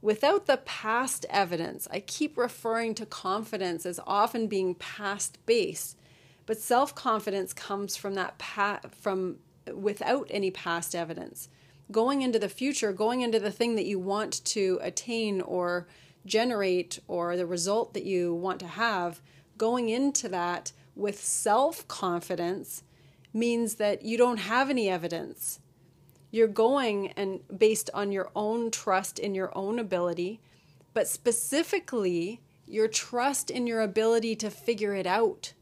Without 0.01 0.45
the 0.45 0.57
past 0.57 1.25
evidence, 1.31 1.87
I 1.91 1.99
keep 1.99 2.37
referring 2.37 2.93
to 2.95 3.05
confidence 3.07 3.87
as 3.87 3.99
often 4.05 4.47
being 4.47 4.75
past 4.75 5.43
based, 5.47 5.97
but 6.45 6.59
self 6.59 6.93
confidence 6.93 7.53
comes 7.53 7.97
from 7.97 8.13
that 8.13 8.37
pa- 8.37 8.81
from 8.91 9.37
without 9.73 10.27
any 10.29 10.51
past 10.51 10.93
evidence. 10.93 11.49
Going 11.91 12.21
into 12.21 12.39
the 12.39 12.49
future, 12.49 12.93
going 12.93 13.21
into 13.21 13.39
the 13.39 13.51
thing 13.51 13.75
that 13.75 13.85
you 13.85 13.99
want 13.99 14.43
to 14.45 14.79
attain 14.81 15.41
or 15.41 15.87
generate 16.25 16.99
or 17.07 17.35
the 17.35 17.45
result 17.45 17.93
that 17.93 18.03
you 18.03 18.33
want 18.33 18.59
to 18.59 18.67
have, 18.67 19.21
going 19.57 19.89
into 19.89 20.29
that 20.29 20.71
with 20.95 21.23
self 21.23 21.87
confidence 21.87 22.83
means 23.33 23.75
that 23.75 24.03
you 24.03 24.17
don't 24.17 24.37
have 24.37 24.69
any 24.69 24.89
evidence. 24.89 25.59
You're 26.31 26.47
going 26.47 27.11
and 27.13 27.39
based 27.55 27.89
on 27.93 28.11
your 28.11 28.29
own 28.35 28.69
trust 28.69 29.17
in 29.17 29.33
your 29.33 29.55
own 29.57 29.79
ability, 29.79 30.41
but 30.93 31.07
specifically 31.07 32.41
your 32.67 32.87
trust 32.87 33.49
in 33.49 33.65
your 33.65 33.81
ability 33.81 34.35
to 34.37 34.49
figure 34.51 34.93
it 34.93 35.07
out. 35.07 35.53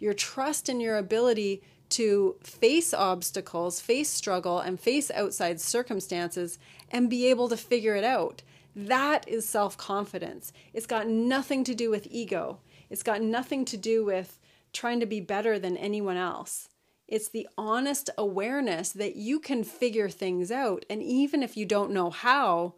Your 0.00 0.14
trust 0.14 0.68
in 0.68 0.80
your 0.80 0.96
ability 0.96 1.62
to 1.90 2.36
face 2.42 2.94
obstacles, 2.94 3.80
face 3.80 4.08
struggle, 4.08 4.60
and 4.60 4.80
face 4.80 5.10
outside 5.10 5.60
circumstances 5.60 6.58
and 6.90 7.10
be 7.10 7.26
able 7.26 7.48
to 7.48 7.56
figure 7.56 7.94
it 7.94 8.04
out. 8.04 8.42
That 8.74 9.28
is 9.28 9.48
self 9.48 9.76
confidence. 9.76 10.52
It's 10.72 10.86
got 10.86 11.08
nothing 11.08 11.64
to 11.64 11.74
do 11.74 11.90
with 11.90 12.06
ego, 12.10 12.60
it's 12.88 13.02
got 13.02 13.22
nothing 13.22 13.64
to 13.66 13.76
do 13.76 14.04
with 14.04 14.38
trying 14.72 15.00
to 15.00 15.06
be 15.06 15.20
better 15.20 15.58
than 15.58 15.76
anyone 15.76 16.16
else. 16.16 16.68
It's 17.08 17.28
the 17.28 17.48
honest 17.58 18.08
awareness 18.16 18.90
that 18.90 19.16
you 19.16 19.40
can 19.40 19.64
figure 19.64 20.08
things 20.08 20.52
out. 20.52 20.84
And 20.88 21.02
even 21.02 21.42
if 21.42 21.56
you 21.56 21.66
don't 21.66 21.90
know 21.90 22.10
how, 22.10 22.74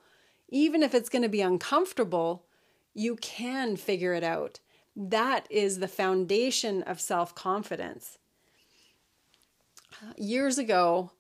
even 0.49 0.83
if 0.83 0.95
it's 0.95 1.11
going 1.11 1.23
to 1.23 1.29
be 1.29 1.43
uncomfortable, 1.43 2.47
you 2.95 3.17
can 3.17 3.77
figure 3.77 4.15
it 4.15 4.25
out. 4.25 4.61
That 4.97 5.47
is 5.51 5.79
the 5.79 5.89
foundation 5.89 6.83
of 6.83 7.01
self 7.01 7.35
confidence. 7.35 8.19
Years 10.17 10.59
ago, 10.59 11.11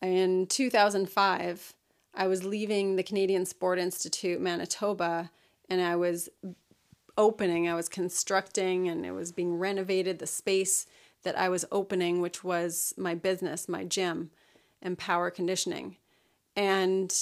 in 0.00 0.46
2005, 0.46 1.74
I 2.14 2.26
was 2.26 2.44
leaving 2.44 2.96
the 2.96 3.02
Canadian 3.02 3.46
Sport 3.46 3.78
Institute, 3.78 4.40
Manitoba, 4.40 5.30
and 5.68 5.80
I 5.80 5.96
was 5.96 6.28
opening, 7.16 7.68
I 7.68 7.74
was 7.74 7.88
constructing, 7.88 8.88
and 8.88 9.04
it 9.04 9.12
was 9.12 9.32
being 9.32 9.58
renovated. 9.58 10.18
The 10.18 10.26
space 10.26 10.86
that 11.22 11.38
I 11.38 11.48
was 11.48 11.64
opening, 11.72 12.20
which 12.20 12.44
was 12.44 12.94
my 12.96 13.14
business, 13.14 13.68
my 13.68 13.84
gym, 13.84 14.30
and 14.82 14.98
power 14.98 15.30
conditioning. 15.30 15.96
And 16.54 17.12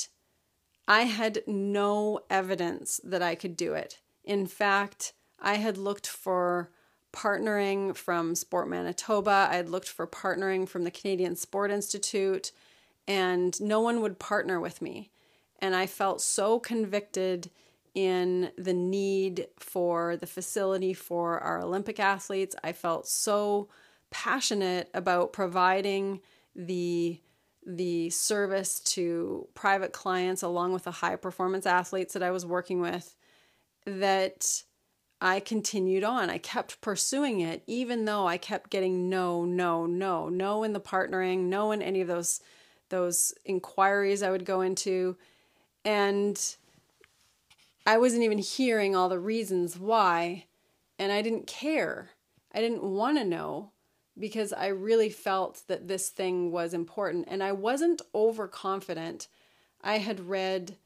I 0.88 1.02
had 1.02 1.42
no 1.46 2.20
evidence 2.28 3.00
that 3.04 3.22
I 3.22 3.34
could 3.34 3.56
do 3.56 3.74
it. 3.74 4.00
In 4.24 4.46
fact, 4.46 5.14
I 5.40 5.54
had 5.54 5.78
looked 5.78 6.06
for 6.06 6.70
partnering 7.12 7.96
from 7.96 8.34
Sport 8.34 8.68
Manitoba, 8.68 9.48
I 9.50 9.56
had 9.56 9.68
looked 9.68 9.88
for 9.88 10.06
partnering 10.06 10.68
from 10.68 10.84
the 10.84 10.90
Canadian 10.90 11.36
Sport 11.36 11.70
Institute, 11.70 12.52
and 13.06 13.60
no 13.60 13.80
one 13.80 14.00
would 14.00 14.18
partner 14.18 14.58
with 14.60 14.80
me. 14.80 15.10
And 15.58 15.74
I 15.74 15.86
felt 15.86 16.20
so 16.20 16.58
convicted 16.58 17.50
in 17.94 18.50
the 18.56 18.72
need 18.72 19.48
for 19.58 20.16
the 20.16 20.26
facility 20.26 20.94
for 20.94 21.38
our 21.40 21.60
Olympic 21.60 22.00
athletes. 22.00 22.56
I 22.64 22.72
felt 22.72 23.06
so 23.06 23.68
passionate 24.10 24.88
about 24.94 25.32
providing 25.32 26.20
the 26.54 27.20
the 27.64 28.10
service 28.10 28.80
to 28.80 29.46
private 29.54 29.92
clients 29.92 30.42
along 30.42 30.72
with 30.72 30.82
the 30.82 30.90
high 30.90 31.14
performance 31.14 31.64
athletes 31.64 32.12
that 32.12 32.22
I 32.22 32.32
was 32.32 32.44
working 32.44 32.80
with 32.80 33.14
that 33.86 34.64
I 35.22 35.38
continued 35.38 36.02
on. 36.02 36.30
I 36.30 36.38
kept 36.38 36.80
pursuing 36.80 37.40
it 37.40 37.62
even 37.68 38.06
though 38.06 38.26
I 38.26 38.38
kept 38.38 38.70
getting 38.70 39.08
no, 39.08 39.44
no, 39.44 39.86
no, 39.86 40.28
no 40.28 40.64
in 40.64 40.72
the 40.72 40.80
partnering, 40.80 41.44
no 41.44 41.70
in 41.70 41.80
any 41.80 42.00
of 42.00 42.08
those 42.08 42.40
those 42.88 43.32
inquiries 43.44 44.22
I 44.22 44.32
would 44.32 44.44
go 44.44 44.60
into 44.60 45.16
and 45.84 46.56
I 47.86 47.98
wasn't 47.98 48.24
even 48.24 48.38
hearing 48.38 48.96
all 48.96 49.08
the 49.08 49.20
reasons 49.20 49.78
why 49.78 50.46
and 50.98 51.12
I 51.12 51.22
didn't 51.22 51.46
care. 51.46 52.10
I 52.52 52.60
didn't 52.60 52.82
want 52.82 53.16
to 53.16 53.24
know 53.24 53.70
because 54.18 54.52
I 54.52 54.66
really 54.66 55.08
felt 55.08 55.62
that 55.68 55.86
this 55.86 56.08
thing 56.08 56.50
was 56.50 56.74
important 56.74 57.28
and 57.28 57.44
I 57.44 57.52
wasn't 57.52 58.02
overconfident. 58.12 59.28
I 59.80 59.98
had 59.98 60.28
read 60.28 60.76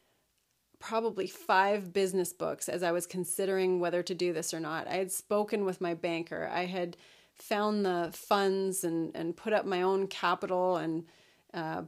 probably 0.87 1.27
five 1.27 1.93
business 1.93 2.33
books 2.33 2.69
as 2.69 2.85
I 2.85 2.93
was 2.93 3.09
considering 3.09 3.81
whether 3.81 4.05
to 4.05 4.15
do 4.15 4.33
this 4.33 4.55
or 4.55 4.61
not. 4.61 4.87
I 4.87 4.95
had 4.95 5.11
spoken 5.11 5.65
with 5.65 5.81
my 5.81 5.95
banker. 5.95 6.49
I 6.53 6.67
had 6.67 6.97
found 7.35 7.85
the 7.85 8.11
funds 8.13 8.85
and, 8.85 9.11
and 9.17 9.37
put 9.37 9.53
up 9.53 9.67
my 9.67 9.83
own 9.83 10.07
capital 10.07 10.77
and 10.77 11.05
uh, 11.53 11.83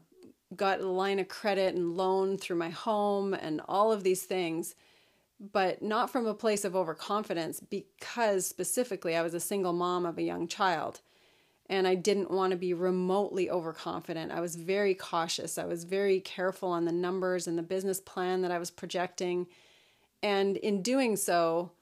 got 0.56 0.80
a 0.80 0.88
line 0.88 1.20
of 1.20 1.28
credit 1.28 1.76
and 1.76 1.96
loan 1.96 2.38
through 2.38 2.56
my 2.56 2.70
home 2.70 3.34
and 3.34 3.60
all 3.68 3.92
of 3.92 4.02
these 4.02 4.24
things, 4.24 4.74
but 5.38 5.80
not 5.80 6.10
from 6.10 6.26
a 6.26 6.34
place 6.34 6.64
of 6.64 6.74
overconfidence 6.74 7.60
because 7.60 8.46
specifically 8.46 9.14
I 9.14 9.22
was 9.22 9.32
a 9.32 9.38
single 9.38 9.72
mom 9.72 10.06
of 10.06 10.18
a 10.18 10.22
young 10.22 10.48
child 10.48 11.02
and 11.68 11.86
I 11.86 11.94
didn't 11.94 12.30
want 12.30 12.52
to 12.52 12.56
be 12.56 12.72
remotely 12.72 13.50
overconfident. 13.50 14.32
I 14.32 14.40
was 14.40 14.56
very 14.56 14.94
cautious. 14.94 15.58
I 15.58 15.66
was 15.66 15.84
very 15.84 16.20
careful 16.20 16.70
on 16.70 16.84
the 16.84 16.92
numbers 16.92 17.46
and 17.46 17.58
the 17.58 17.62
business 17.62 18.00
plan 18.00 18.42
that 18.42 18.50
I 18.50 18.58
was 18.58 18.70
projecting. 18.70 19.46
And 20.22 20.56
in 20.56 20.82
doing 20.82 21.16
so, 21.16 21.72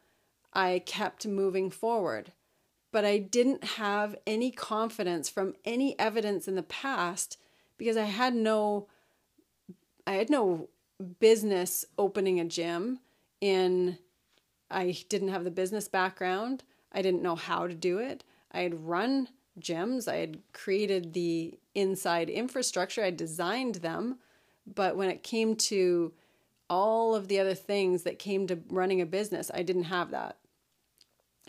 I 0.53 0.83
kept 0.85 1.27
moving 1.27 1.71
forward. 1.71 2.33
But 2.91 3.05
I 3.05 3.19
didn't 3.19 3.63
have 3.63 4.17
any 4.27 4.51
confidence 4.51 5.29
from 5.29 5.55
any 5.65 5.99
evidence 5.99 6.49
in 6.49 6.55
the 6.55 6.63
past 6.63 7.39
because 7.79 7.97
I 7.97 8.05
had 8.05 8.35
no 8.35 8.89
I 10.07 10.13
had 10.15 10.31
no 10.31 10.69
business 11.19 11.85
opening 11.99 12.41
a 12.41 12.45
gym 12.45 13.01
in 13.41 13.99
I 14.71 14.97
didn't 15.09 15.29
have 15.29 15.45
the 15.45 15.51
business 15.51 15.89
background. 15.89 16.65
I 16.91 17.03
didn't 17.03 17.23
know 17.23 17.37
how 17.37 17.67
to 17.67 17.75
do 17.75 17.99
it. 17.99 18.25
I 18.51 18.61
had 18.61 18.87
run 18.87 19.29
gyms. 19.61 20.09
I 20.09 20.17
had 20.17 20.39
created 20.53 21.13
the 21.13 21.59
inside 21.75 22.29
infrastructure, 22.29 23.03
I 23.03 23.11
designed 23.11 23.77
them. 23.77 24.19
But 24.67 24.97
when 24.97 25.11
it 25.11 25.23
came 25.23 25.55
to 25.57 26.13
all 26.69 27.15
of 27.15 27.29
the 27.29 27.39
other 27.39 27.55
things 27.55 28.03
that 28.03 28.19
came 28.19 28.47
to 28.49 28.59
running 28.69 29.01
a 29.01 29.07
business, 29.07 29.51
I 29.55 29.63
didn't 29.63 29.85
have 29.85 30.11
that. 30.11 30.37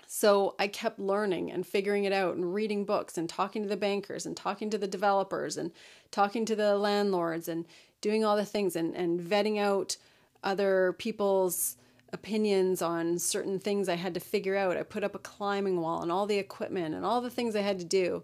So 0.06 0.56
I 0.58 0.67
kept 0.67 1.00
learning 1.00 1.52
and 1.52 1.67
figuring 1.67 2.06
it 2.06 2.13
out 2.13 2.36
and 2.36 2.54
reading 2.54 2.86
books 2.86 3.17
and 3.17 3.28
talking 3.28 3.63
to 3.63 3.70
the 3.70 3.76
bankers 3.76 4.26
and 4.26 4.38
talking 4.38 4.70
to 4.70 4.78
the 4.78 4.88
developers 4.88 5.58
and 5.58 5.72
talking 6.12 6.46
to 6.46 6.56
the 6.56 6.78
landlords 6.78 7.48
and 7.48 7.65
doing 8.00 8.24
all 8.24 8.38
the 8.38 8.46
things 8.46 8.76
and, 8.76 8.96
and 8.96 9.20
vetting 9.20 9.60
out 9.60 9.98
other 10.43 10.96
people's 10.98 11.76
opinions 12.13 12.82
on 12.82 13.20
certain 13.20 13.60
things 13.60 13.89
I 13.89 13.96
had 13.96 14.13
to 14.13 14.20
figure 14.20 14.56
out. 14.56 14.78
I 14.78 14.84
put 14.84 15.04
up 15.04 15.15
a 15.15 15.20
climbing 15.20 15.82
wall 15.82 16.02
and 16.02 16.12
all 16.12 16.26
the 16.26 16.38
equipment 16.38 16.96
and 16.96 17.06
all 17.06 17.22
the 17.22 17.30
things 17.30 17.56
I 17.56 17.62
had 17.62 17.80
to 17.80 17.86
do 17.86 18.24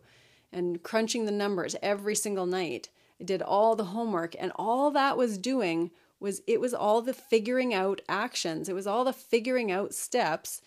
and 0.52 0.82
crunching 0.84 1.26
the 1.26 1.32
numbers 1.32 1.76
every 1.82 2.16
single 2.16 2.46
night. 2.46 2.90
I 3.20 3.24
did 3.24 3.42
all 3.42 3.76
the 3.76 3.86
homework 3.86 4.36
and 4.40 4.52
all 4.56 4.92
that 4.92 5.18
was 5.18 5.38
doing 5.38 5.92
was 6.20 6.42
it 6.48 6.62
was 6.62 6.74
all 6.74 7.02
the 7.02 7.14
figuring 7.14 7.74
out 7.74 8.02
actions. 8.08 8.70
It 8.70 8.76
was 8.76 8.88
all 8.88 9.04
the 9.04 9.14
figuring 9.14 9.72
out 9.72 9.94
steps 9.94 10.62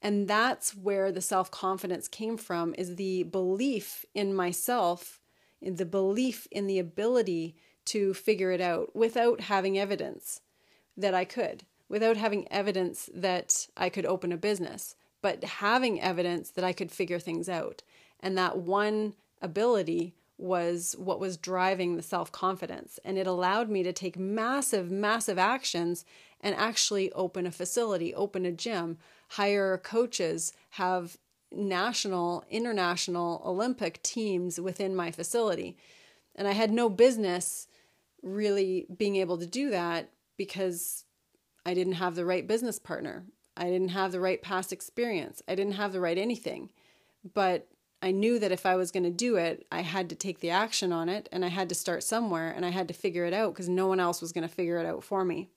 and 0.00 0.26
that's 0.26 0.74
where 0.74 1.12
the 1.12 1.20
self-confidence 1.20 2.08
came 2.08 2.36
from 2.36 2.74
is 2.76 2.96
the 2.96 3.22
belief 3.22 4.04
in 4.14 4.34
myself, 4.34 5.20
in 5.60 5.76
the 5.76 5.86
belief 5.86 6.48
in 6.50 6.66
the 6.66 6.80
ability 6.80 7.54
to 7.84 8.12
figure 8.12 8.50
it 8.50 8.60
out 8.60 8.96
without 8.96 9.42
having 9.42 9.78
evidence 9.78 10.40
that 10.96 11.14
I 11.14 11.24
could 11.24 11.64
without 11.92 12.16
having 12.16 12.50
evidence 12.50 13.10
that 13.14 13.68
I 13.76 13.90
could 13.90 14.06
open 14.06 14.32
a 14.32 14.36
business, 14.38 14.96
but 15.20 15.44
having 15.44 16.00
evidence 16.00 16.48
that 16.52 16.64
I 16.64 16.72
could 16.72 16.90
figure 16.90 17.18
things 17.18 17.50
out. 17.50 17.82
And 18.18 18.36
that 18.38 18.56
one 18.56 19.12
ability 19.42 20.14
was 20.38 20.96
what 20.98 21.20
was 21.20 21.36
driving 21.36 21.96
the 21.96 22.02
self 22.02 22.32
confidence. 22.32 22.98
And 23.04 23.18
it 23.18 23.26
allowed 23.26 23.68
me 23.68 23.82
to 23.82 23.92
take 23.92 24.18
massive, 24.18 24.90
massive 24.90 25.38
actions 25.38 26.06
and 26.40 26.54
actually 26.54 27.12
open 27.12 27.46
a 27.46 27.50
facility, 27.50 28.14
open 28.14 28.46
a 28.46 28.52
gym, 28.52 28.96
hire 29.28 29.76
coaches, 29.76 30.54
have 30.70 31.18
national, 31.52 32.42
international, 32.48 33.42
Olympic 33.44 34.02
teams 34.02 34.58
within 34.58 34.96
my 34.96 35.10
facility. 35.10 35.76
And 36.34 36.48
I 36.48 36.52
had 36.52 36.72
no 36.72 36.88
business 36.88 37.68
really 38.22 38.86
being 38.96 39.16
able 39.16 39.36
to 39.36 39.46
do 39.46 39.68
that 39.68 40.08
because 40.38 41.04
I 41.64 41.74
didn't 41.74 41.94
have 41.94 42.14
the 42.14 42.24
right 42.24 42.46
business 42.46 42.78
partner. 42.78 43.24
I 43.56 43.64
didn't 43.64 43.88
have 43.88 44.12
the 44.12 44.20
right 44.20 44.40
past 44.42 44.72
experience. 44.72 45.42
I 45.46 45.54
didn't 45.54 45.74
have 45.74 45.92
the 45.92 46.00
right 46.00 46.18
anything. 46.18 46.70
But 47.34 47.68
I 48.00 48.10
knew 48.10 48.38
that 48.40 48.50
if 48.50 48.66
I 48.66 48.74
was 48.74 48.90
going 48.90 49.04
to 49.04 49.10
do 49.10 49.36
it, 49.36 49.64
I 49.70 49.82
had 49.82 50.08
to 50.08 50.16
take 50.16 50.40
the 50.40 50.50
action 50.50 50.92
on 50.92 51.08
it 51.08 51.28
and 51.30 51.44
I 51.44 51.48
had 51.48 51.68
to 51.68 51.74
start 51.74 52.02
somewhere 52.02 52.50
and 52.50 52.66
I 52.66 52.70
had 52.70 52.88
to 52.88 52.94
figure 52.94 53.24
it 53.24 53.32
out 53.32 53.54
because 53.54 53.68
no 53.68 53.86
one 53.86 54.00
else 54.00 54.20
was 54.20 54.32
going 54.32 54.48
to 54.48 54.52
figure 54.52 54.78
it 54.78 54.86
out 54.86 55.04
for 55.04 55.24
me. 55.24 55.48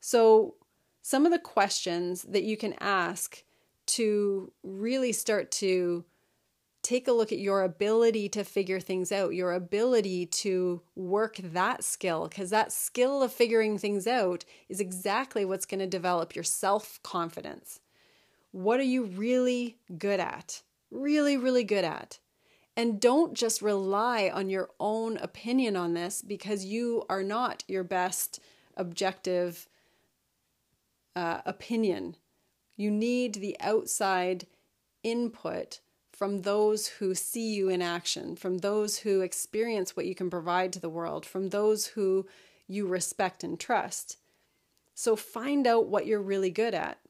So, 0.00 0.54
some 1.02 1.26
of 1.26 1.32
the 1.32 1.38
questions 1.38 2.22
that 2.22 2.44
you 2.44 2.56
can 2.56 2.74
ask 2.80 3.42
to 3.86 4.52
really 4.62 5.12
start 5.12 5.50
to 5.50 6.04
take 6.82 7.06
a 7.06 7.12
look 7.12 7.30
at 7.30 7.38
your 7.38 7.62
ability 7.62 8.28
to 8.28 8.44
figure 8.44 8.80
things 8.80 9.12
out, 9.12 9.34
your 9.34 9.52
ability 9.52 10.26
to 10.26 10.82
work 10.96 11.36
that 11.36 11.84
skill, 11.84 12.28
because 12.28 12.50
that 12.50 12.72
skill 12.72 13.22
of 13.22 13.32
figuring 13.32 13.78
things 13.78 14.06
out 14.06 14.44
is 14.68 14.80
exactly 14.80 15.44
what's 15.44 15.66
going 15.66 15.80
to 15.80 15.86
develop 15.86 16.34
your 16.34 16.44
self 16.44 17.00
confidence. 17.02 17.80
What 18.50 18.80
are 18.80 18.84
you 18.84 19.04
really 19.04 19.78
good 19.96 20.20
at? 20.20 20.62
Really, 20.90 21.36
really 21.36 21.64
good 21.64 21.84
at. 21.84 22.18
And 22.76 23.00
don't 23.00 23.34
just 23.34 23.62
rely 23.62 24.30
on 24.32 24.48
your 24.48 24.70
own 24.80 25.16
opinion 25.18 25.76
on 25.76 25.94
this 25.94 26.22
because 26.22 26.64
you 26.64 27.04
are 27.08 27.22
not 27.22 27.64
your 27.68 27.84
best 27.84 28.40
objective 28.76 29.68
uh, 31.14 31.42
opinion. 31.44 32.16
You 32.76 32.90
need 32.90 33.34
the 33.34 33.56
outside 33.60 34.46
input 35.02 35.80
from 36.22 36.42
those 36.42 36.86
who 36.86 37.16
see 37.16 37.52
you 37.52 37.68
in 37.68 37.82
action, 37.82 38.36
from 38.36 38.58
those 38.58 38.98
who 38.98 39.22
experience 39.22 39.96
what 39.96 40.06
you 40.06 40.14
can 40.14 40.30
provide 40.30 40.72
to 40.72 40.78
the 40.78 40.88
world, 40.88 41.26
from 41.26 41.48
those 41.48 41.84
who 41.84 42.24
you 42.68 42.86
respect 42.86 43.42
and 43.42 43.58
trust. 43.58 44.18
So 44.94 45.16
find 45.16 45.66
out 45.66 45.88
what 45.88 46.06
you're 46.06 46.22
really 46.22 46.52
good 46.52 46.74
at. 46.74 47.00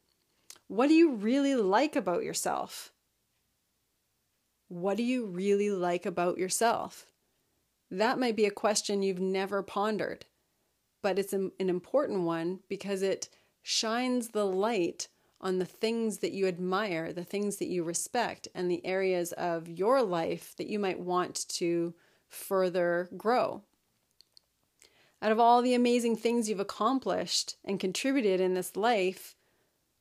What 0.66 0.86
do 0.86 0.94
you 0.94 1.12
really 1.12 1.54
like 1.54 1.94
about 1.94 2.24
yourself? 2.24 2.90
What 4.68 4.96
do 4.96 5.02
you 5.02 5.26
really 5.26 5.68
like 5.68 6.06
about 6.06 6.38
yourself? 6.38 7.04
That 7.90 8.18
might 8.18 8.34
be 8.34 8.46
a 8.46 8.50
question 8.50 9.02
you've 9.02 9.20
never 9.20 9.62
pondered, 9.62 10.24
but 11.02 11.18
it's 11.18 11.34
an 11.34 11.52
important 11.58 12.22
one 12.22 12.60
because 12.66 13.02
it 13.02 13.28
shines 13.62 14.28
the 14.28 14.46
light 14.46 15.08
on 15.42 15.58
the 15.58 15.64
things 15.64 16.18
that 16.18 16.32
you 16.32 16.46
admire, 16.46 17.12
the 17.12 17.24
things 17.24 17.56
that 17.56 17.68
you 17.68 17.82
respect, 17.82 18.48
and 18.54 18.70
the 18.70 18.84
areas 18.86 19.32
of 19.32 19.68
your 19.68 20.02
life 20.02 20.54
that 20.56 20.68
you 20.68 20.78
might 20.78 21.00
want 21.00 21.48
to 21.48 21.94
further 22.28 23.08
grow. 23.16 23.62
Out 25.20 25.32
of 25.32 25.38
all 25.38 25.62
the 25.62 25.74
amazing 25.74 26.16
things 26.16 26.48
you've 26.48 26.60
accomplished 26.60 27.56
and 27.64 27.78
contributed 27.78 28.40
in 28.40 28.54
this 28.54 28.76
life, 28.76 29.36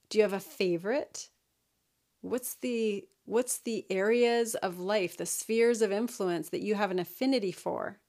do 0.09 0.17
you 0.17 0.23
have 0.23 0.33
a 0.33 0.39
favorite? 0.39 1.29
What's 2.21 2.55
the 2.55 3.07
what's 3.25 3.59
the 3.59 3.85
areas 3.89 4.55
of 4.55 4.79
life, 4.79 5.15
the 5.15 5.25
spheres 5.25 5.81
of 5.81 5.91
influence 5.91 6.49
that 6.49 6.61
you 6.61 6.75
have 6.75 6.91
an 6.91 6.99
affinity 6.99 7.51
for? 7.51 8.00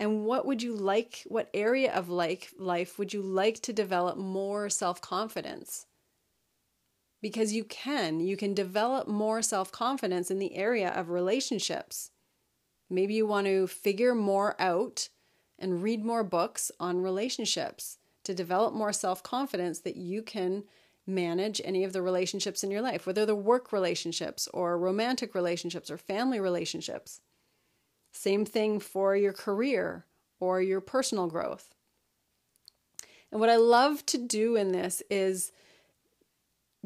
And 0.00 0.24
what 0.24 0.46
would 0.46 0.62
you 0.62 0.74
like, 0.74 1.24
what 1.26 1.50
area 1.52 1.92
of 1.92 2.08
like 2.08 2.48
life 2.58 2.98
would 2.98 3.12
you 3.12 3.20
like 3.20 3.60
to 3.60 3.72
develop 3.72 4.16
more 4.16 4.70
self-confidence? 4.70 5.84
Because 7.20 7.52
you 7.52 7.64
can, 7.64 8.18
you 8.18 8.34
can 8.34 8.54
develop 8.54 9.08
more 9.08 9.42
self-confidence 9.42 10.30
in 10.30 10.38
the 10.38 10.56
area 10.56 10.88
of 10.88 11.10
relationships. 11.10 12.12
Maybe 12.88 13.12
you 13.12 13.26
want 13.26 13.46
to 13.46 13.66
figure 13.66 14.14
more 14.14 14.58
out 14.58 15.10
and 15.58 15.82
read 15.82 16.02
more 16.02 16.24
books 16.24 16.72
on 16.80 17.02
relationships 17.02 17.98
to 18.24 18.32
develop 18.32 18.72
more 18.72 18.94
self 18.94 19.22
confidence 19.22 19.80
that 19.80 19.96
you 19.96 20.22
can 20.22 20.64
manage 21.06 21.60
any 21.62 21.84
of 21.84 21.92
the 21.92 22.00
relationships 22.00 22.64
in 22.64 22.70
your 22.70 22.80
life, 22.80 23.06
whether 23.06 23.26
they're 23.26 23.34
work 23.34 23.70
relationships 23.70 24.48
or 24.54 24.78
romantic 24.78 25.34
relationships 25.34 25.90
or 25.90 25.98
family 25.98 26.40
relationships. 26.40 27.20
Same 28.12 28.44
thing 28.44 28.80
for 28.80 29.16
your 29.16 29.32
career 29.32 30.04
or 30.38 30.60
your 30.60 30.80
personal 30.80 31.26
growth. 31.26 31.74
And 33.30 33.40
what 33.40 33.50
I 33.50 33.56
love 33.56 34.04
to 34.06 34.18
do 34.18 34.56
in 34.56 34.72
this 34.72 35.02
is 35.10 35.52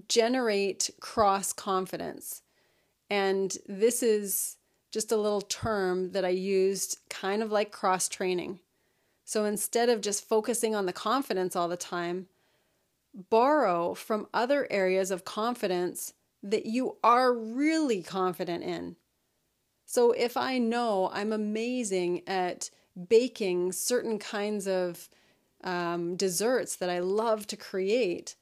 generate 0.09 0.91
cross 1.01 1.53
confidence. 1.53 2.43
And 3.09 3.57
this 3.67 4.03
is 4.03 4.57
just 4.91 5.13
a 5.13 5.17
little 5.17 5.41
term 5.41 6.13
that 6.13 6.25
I 6.25 6.31
used 6.31 6.99
kind 7.09 7.43
of 7.43 7.51
like 7.51 7.73
cross 7.73 8.09
training. 8.09 8.61
So 9.25 9.45
instead 9.45 9.89
of 9.89 10.01
just 10.01 10.29
focusing 10.29 10.75
on 10.75 10.87
the 10.87 10.93
confidence 10.93 11.57
all 11.57 11.69
the 11.69 11.77
time, 11.77 12.27
borrow 13.31 13.95
from 13.95 14.27
other 14.35 14.67
areas 14.71 15.11
of 15.11 15.25
confidence 15.25 16.13
that 16.43 16.67
you 16.67 16.97
are 17.03 17.33
really 17.33 18.03
confident 18.03 18.63
in. 18.63 18.97
So 19.87 20.13
if 20.13 20.37
I 20.37 20.59
know 20.59 21.11
I'm 21.13 21.33
amazing 21.33 22.23
at 22.27 22.71
baking 23.09 23.73
certain 23.73 24.19
kinds 24.19 24.67
of 24.67 25.09
um, 25.63 26.17
desserts 26.17 26.77
that 26.77 26.91
I 26.91 27.01
love 27.01 27.47
to 27.49 27.57
create, 27.57 28.37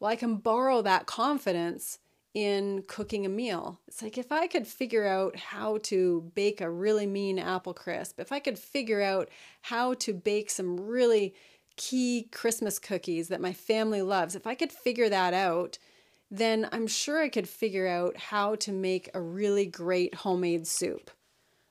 well, 0.00 0.10
I 0.10 0.16
can 0.16 0.36
borrow 0.36 0.82
that 0.82 1.06
confidence 1.06 1.98
in 2.34 2.84
cooking 2.86 3.26
a 3.26 3.28
meal. 3.28 3.80
It's 3.88 4.02
like 4.02 4.18
if 4.18 4.30
I 4.30 4.46
could 4.46 4.66
figure 4.66 5.06
out 5.06 5.36
how 5.36 5.78
to 5.84 6.30
bake 6.34 6.60
a 6.60 6.70
really 6.70 7.06
mean 7.06 7.38
apple 7.38 7.74
crisp, 7.74 8.20
if 8.20 8.30
I 8.30 8.38
could 8.38 8.58
figure 8.58 9.02
out 9.02 9.28
how 9.62 9.94
to 9.94 10.14
bake 10.14 10.50
some 10.50 10.78
really 10.78 11.34
key 11.76 12.28
Christmas 12.30 12.78
cookies 12.78 13.28
that 13.28 13.40
my 13.40 13.52
family 13.52 14.02
loves, 14.02 14.34
if 14.34 14.46
I 14.46 14.54
could 14.54 14.72
figure 14.72 15.08
that 15.08 15.34
out, 15.34 15.78
then 16.30 16.68
I'm 16.72 16.86
sure 16.86 17.20
I 17.20 17.28
could 17.28 17.48
figure 17.48 17.86
out 17.86 18.16
how 18.16 18.54
to 18.56 18.72
make 18.72 19.10
a 19.14 19.20
really 19.20 19.66
great 19.66 20.14
homemade 20.14 20.66
soup. 20.66 21.10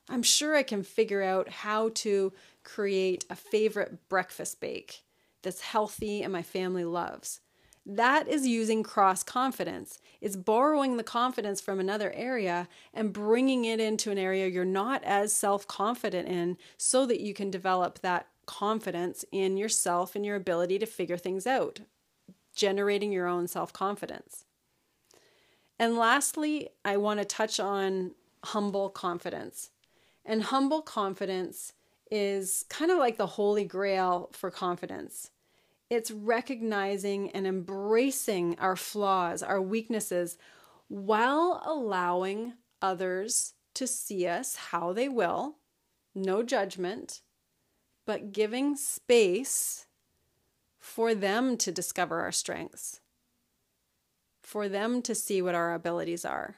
I'm 0.08 0.22
sure 0.22 0.56
I 0.56 0.62
can 0.62 0.82
figure 0.82 1.22
out 1.22 1.48
how 1.48 1.90
to 1.96 2.32
create 2.64 3.24
a 3.30 3.36
favorite 3.36 4.08
breakfast 4.08 4.60
bake 4.60 5.02
that's 5.42 5.60
healthy 5.60 6.22
and 6.22 6.32
my 6.32 6.42
family 6.42 6.84
loves. 6.84 7.40
That 7.86 8.28
is 8.28 8.46
using 8.46 8.82
cross 8.82 9.22
confidence. 9.22 9.98
It's 10.20 10.36
borrowing 10.36 10.96
the 10.96 11.02
confidence 11.02 11.60
from 11.60 11.80
another 11.80 12.12
area 12.12 12.68
and 12.92 13.12
bringing 13.14 13.64
it 13.64 13.80
into 13.80 14.10
an 14.10 14.18
area 14.18 14.46
you're 14.46 14.64
not 14.64 15.02
as 15.04 15.32
self 15.32 15.66
confident 15.66 16.28
in 16.28 16.58
so 16.76 17.06
that 17.06 17.20
you 17.20 17.32
can 17.32 17.50
develop 17.50 18.00
that 18.00 18.26
confidence 18.44 19.24
in 19.32 19.56
yourself 19.56 20.14
and 20.14 20.24
your 20.26 20.36
ability 20.36 20.78
to 20.80 20.86
figure 20.86 21.16
things 21.16 21.46
out, 21.46 21.80
generating 22.54 23.10
your 23.12 23.26
own 23.26 23.46
self 23.46 23.72
confidence. 23.72 24.44
And 25.78 25.96
lastly, 25.96 26.70
I 26.84 26.96
want 26.96 27.20
to 27.20 27.24
touch 27.24 27.60
on 27.60 28.12
humble 28.44 28.90
confidence. 28.90 29.70
And 30.24 30.42
humble 30.42 30.82
confidence 30.82 31.72
is 32.10 32.64
kind 32.68 32.90
of 32.90 32.98
like 32.98 33.16
the 33.16 33.26
holy 33.26 33.64
grail 33.64 34.30
for 34.32 34.50
confidence. 34.50 35.30
It's 35.90 36.10
recognizing 36.10 37.30
and 37.30 37.46
embracing 37.46 38.58
our 38.58 38.76
flaws, 38.76 39.42
our 39.42 39.60
weaknesses, 39.60 40.36
while 40.88 41.62
allowing 41.64 42.54
others 42.82 43.54
to 43.74 43.86
see 43.86 44.26
us 44.26 44.56
how 44.56 44.92
they 44.92 45.08
will, 45.08 45.56
no 46.14 46.42
judgment, 46.42 47.22
but 48.06 48.32
giving 48.32 48.76
space 48.76 49.86
for 50.78 51.14
them 51.14 51.56
to 51.58 51.70
discover 51.70 52.20
our 52.20 52.32
strengths, 52.32 53.00
for 54.48 54.66
them 54.66 55.02
to 55.02 55.14
see 55.14 55.42
what 55.42 55.54
our 55.54 55.74
abilities 55.74 56.24
are, 56.24 56.56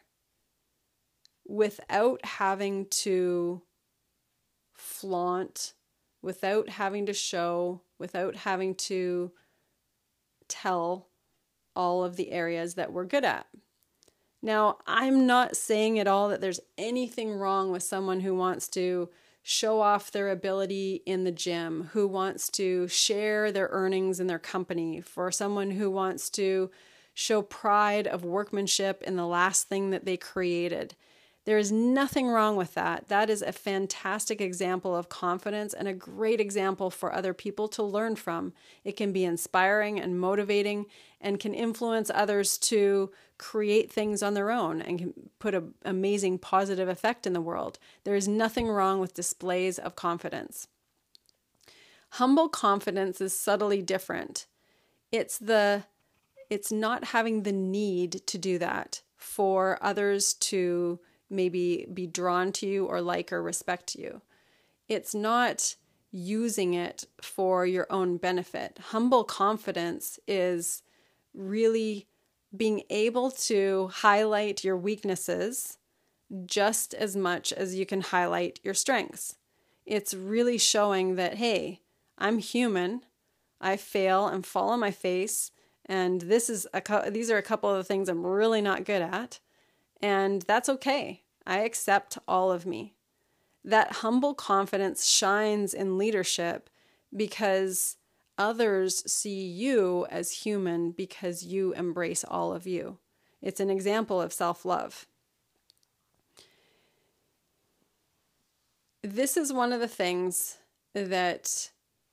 without 1.44 2.24
having 2.24 2.87
to 2.87 3.62
flaunt, 4.72 5.74
without 6.22 6.68
having 6.68 7.05
to 7.07 7.12
show 7.12 7.81
without 7.98 8.37
having 8.37 8.76
to 8.76 9.33
tell 10.46 11.09
all 11.74 12.05
of 12.05 12.14
the 12.14 12.31
areas 12.31 12.74
that 12.74 12.92
we're 12.92 13.05
good 13.05 13.24
at. 13.24 13.46
Now, 14.40 14.79
I'm 14.87 15.26
not 15.26 15.57
saying 15.57 15.98
at 15.98 16.07
all 16.07 16.29
that 16.29 16.40
there's 16.40 16.61
anything 16.79 17.33
wrong 17.33 17.72
with 17.72 17.83
someone 17.83 18.20
who 18.20 18.37
wants 18.37 18.68
to 18.68 19.11
show 19.42 19.81
off 19.81 20.12
their 20.12 20.31
ability 20.31 21.03
in 21.07 21.24
the 21.24 21.33
gym, 21.33 21.90
who 21.92 22.07
wants 22.07 22.50
to 22.50 22.87
share 22.87 23.50
their 23.50 23.68
earnings 23.72 24.20
in 24.20 24.29
their 24.29 24.38
company, 24.38 25.00
for 25.00 25.33
someone 25.33 25.72
who 25.72 25.90
wants 25.90 26.31
to 26.31 26.70
show 27.14 27.42
pride 27.42 28.07
of 28.07 28.25
workmanship 28.25 29.03
in 29.03 29.16
the 29.16 29.27
last 29.27 29.68
thing 29.68 29.90
that 29.90 30.05
they 30.05 30.16
created. 30.16 30.94
There 31.46 31.59
is 31.59 31.73
nothing 31.73 32.29
wrong 32.29 32.57
with 32.57 32.75
that. 32.75 33.09
That 33.09 33.31
is 33.31 33.40
a 33.40 33.53
fantastic 33.53 34.40
example 34.40 34.94
of 34.94 35.09
confidence 35.09 35.73
and 35.73 35.88
a 35.88 35.94
great 35.94 36.38
example 36.40 36.90
for 36.90 37.12
other 37.12 37.33
people 37.33 37.66
to 37.68 37.83
learn 37.83 38.16
from. 38.16 38.53
It 38.85 38.96
can 38.96 39.11
be 39.12 39.25
inspiring 39.25 39.99
and 39.99 40.20
motivating 40.20 40.87
and 41.20 41.40
can 41.40 41.55
influence 41.55 42.11
others 42.12 42.59
to 42.59 43.11
create 43.38 43.90
things 43.90 44.23
on 44.23 44.35
their 44.35 44.51
own 44.51 44.83
and 44.83 44.99
can 44.99 45.14
put 45.38 45.55
an 45.55 45.75
amazing 45.85 46.38
positive 46.38 46.88
effect 46.88 47.27
in 47.27 47.33
the 47.33 47.40
world. 47.40 47.79
There 48.05 48.14
is 48.14 48.29
nothing 48.29 48.68
wrong 48.68 49.01
with 49.01 49.14
displays 49.14 49.79
of 49.79 49.96
confidence. 49.96 50.68
Humble 52.14 52.51
confidence 52.51 53.20
is 53.20 53.33
subtly 53.33 53.81
different. 53.81 54.46
It's 55.11 55.38
the 55.38 55.85
it's 56.50 56.72
not 56.72 57.04
having 57.04 57.44
the 57.44 57.52
need 57.52 58.26
to 58.26 58.36
do 58.36 58.58
that 58.58 59.02
for 59.16 59.78
others 59.80 60.34
to 60.34 60.98
maybe 61.30 61.86
be 61.94 62.06
drawn 62.06 62.52
to 62.52 62.66
you 62.66 62.86
or 62.86 63.00
like 63.00 63.32
or 63.32 63.40
respect 63.42 63.94
you. 63.94 64.20
It's 64.88 65.14
not 65.14 65.76
using 66.10 66.74
it 66.74 67.04
for 67.22 67.64
your 67.64 67.86
own 67.88 68.16
benefit. 68.16 68.78
Humble 68.88 69.22
confidence 69.22 70.18
is 70.26 70.82
really 71.32 72.08
being 72.56 72.82
able 72.90 73.30
to 73.30 73.88
highlight 73.92 74.64
your 74.64 74.76
weaknesses 74.76 75.78
just 76.46 76.94
as 76.94 77.16
much 77.16 77.52
as 77.52 77.76
you 77.76 77.86
can 77.86 78.00
highlight 78.00 78.58
your 78.64 78.74
strengths. 78.74 79.36
It's 79.86 80.14
really 80.14 80.58
showing 80.58 81.14
that, 81.14 81.34
hey, 81.34 81.80
I'm 82.18 82.38
human. 82.38 83.02
I 83.60 83.76
fail 83.76 84.26
and 84.26 84.44
fall 84.44 84.70
on 84.70 84.80
my 84.80 84.90
face. 84.90 85.52
And 85.90 86.20
this 86.20 86.48
is 86.48 86.68
a, 86.72 87.11
these 87.11 87.33
are 87.33 87.37
a 87.37 87.42
couple 87.42 87.68
of 87.68 87.76
the 87.76 87.83
things 87.83 88.09
I'm 88.09 88.24
really 88.24 88.62
not 88.62 88.85
good 88.85 89.03
at. 89.03 89.40
And 90.00 90.42
that's 90.42 90.68
okay. 90.68 91.24
I 91.44 91.59
accept 91.61 92.16
all 92.29 92.53
of 92.53 92.64
me. 92.64 92.94
That 93.64 93.94
humble 93.94 94.33
confidence 94.33 95.05
shines 95.09 95.74
in 95.74 95.98
leadership 95.98 96.70
because 97.14 97.96
others 98.38 99.03
see 99.11 99.44
you 99.44 100.07
as 100.11 100.31
human 100.31 100.92
because 100.92 101.42
you 101.42 101.72
embrace 101.72 102.22
all 102.22 102.53
of 102.53 102.68
you. 102.68 102.98
It's 103.42 103.59
an 103.59 103.68
example 103.68 104.22
of 104.22 104.33
self 104.33 104.64
love. 104.64 105.07
This 109.03 109.37
is 109.37 109.53
one 109.53 109.72
of 109.72 109.81
the 109.81 109.88
things 109.88 110.59
that 110.94 111.72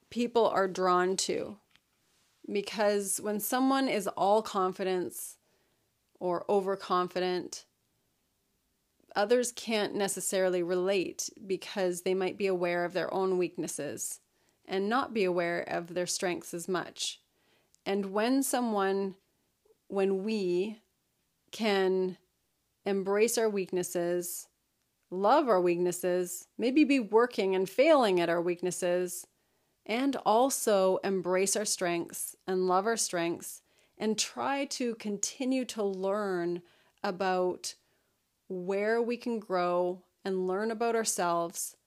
people 0.10 0.48
are 0.48 0.68
drawn 0.68 1.16
to 1.18 1.58
because 2.52 3.20
when 3.22 3.40
someone 3.40 3.88
is 3.88 4.08
all 4.08 4.42
confidence 4.42 5.38
or 6.20 6.46
overconfident, 6.50 7.66
others 9.16 9.52
can't 9.52 9.96
necessarily 9.96 10.64
relate 10.64 11.30
because 11.46 12.02
they 12.02 12.14
might 12.14 12.38
be 12.38 12.48
aware 12.48 12.86
of 12.86 12.94
their 12.94 13.14
own 13.14 13.38
weaknesses 13.38 14.20
and 14.66 14.90
not 14.90 15.14
be 15.14 15.24
aware 15.24 15.62
of 15.62 15.94
their 15.94 16.08
strengths 16.08 16.54
as 16.54 16.68
much. 16.68 17.20
And 17.86 18.08
when 18.08 18.44
someone, 18.44 19.16
when 19.88 20.24
we 20.24 20.80
can 21.52 22.18
embrace 22.86 23.38
our 23.38 23.50
weaknesses, 23.50 24.48
love 25.10 25.48
our 25.48 25.62
weaknesses, 25.62 26.48
maybe 26.58 26.84
be 26.84 27.00
working 27.00 27.56
and 27.56 27.70
failing 27.70 28.20
at 28.20 28.30
our 28.30 28.42
weaknesses, 28.42 29.26
and 29.88 30.18
also 30.26 30.98
embrace 30.98 31.56
our 31.56 31.66
strengths 31.66 32.36
and 32.46 32.68
love 32.68 32.86
our 32.86 32.98
strengths, 32.98 33.62
and 33.98 34.20
try 34.20 34.66
to 34.66 34.94
continue 34.96 35.66
to 35.66 35.82
learn 35.84 36.62
about 37.04 37.74
where 38.50 39.02
we 39.02 39.18
can 39.18 39.40
grow 39.40 40.04
and 40.24 40.46
learn 40.46 40.70
about 40.70 40.96
ourselves, 40.96 41.78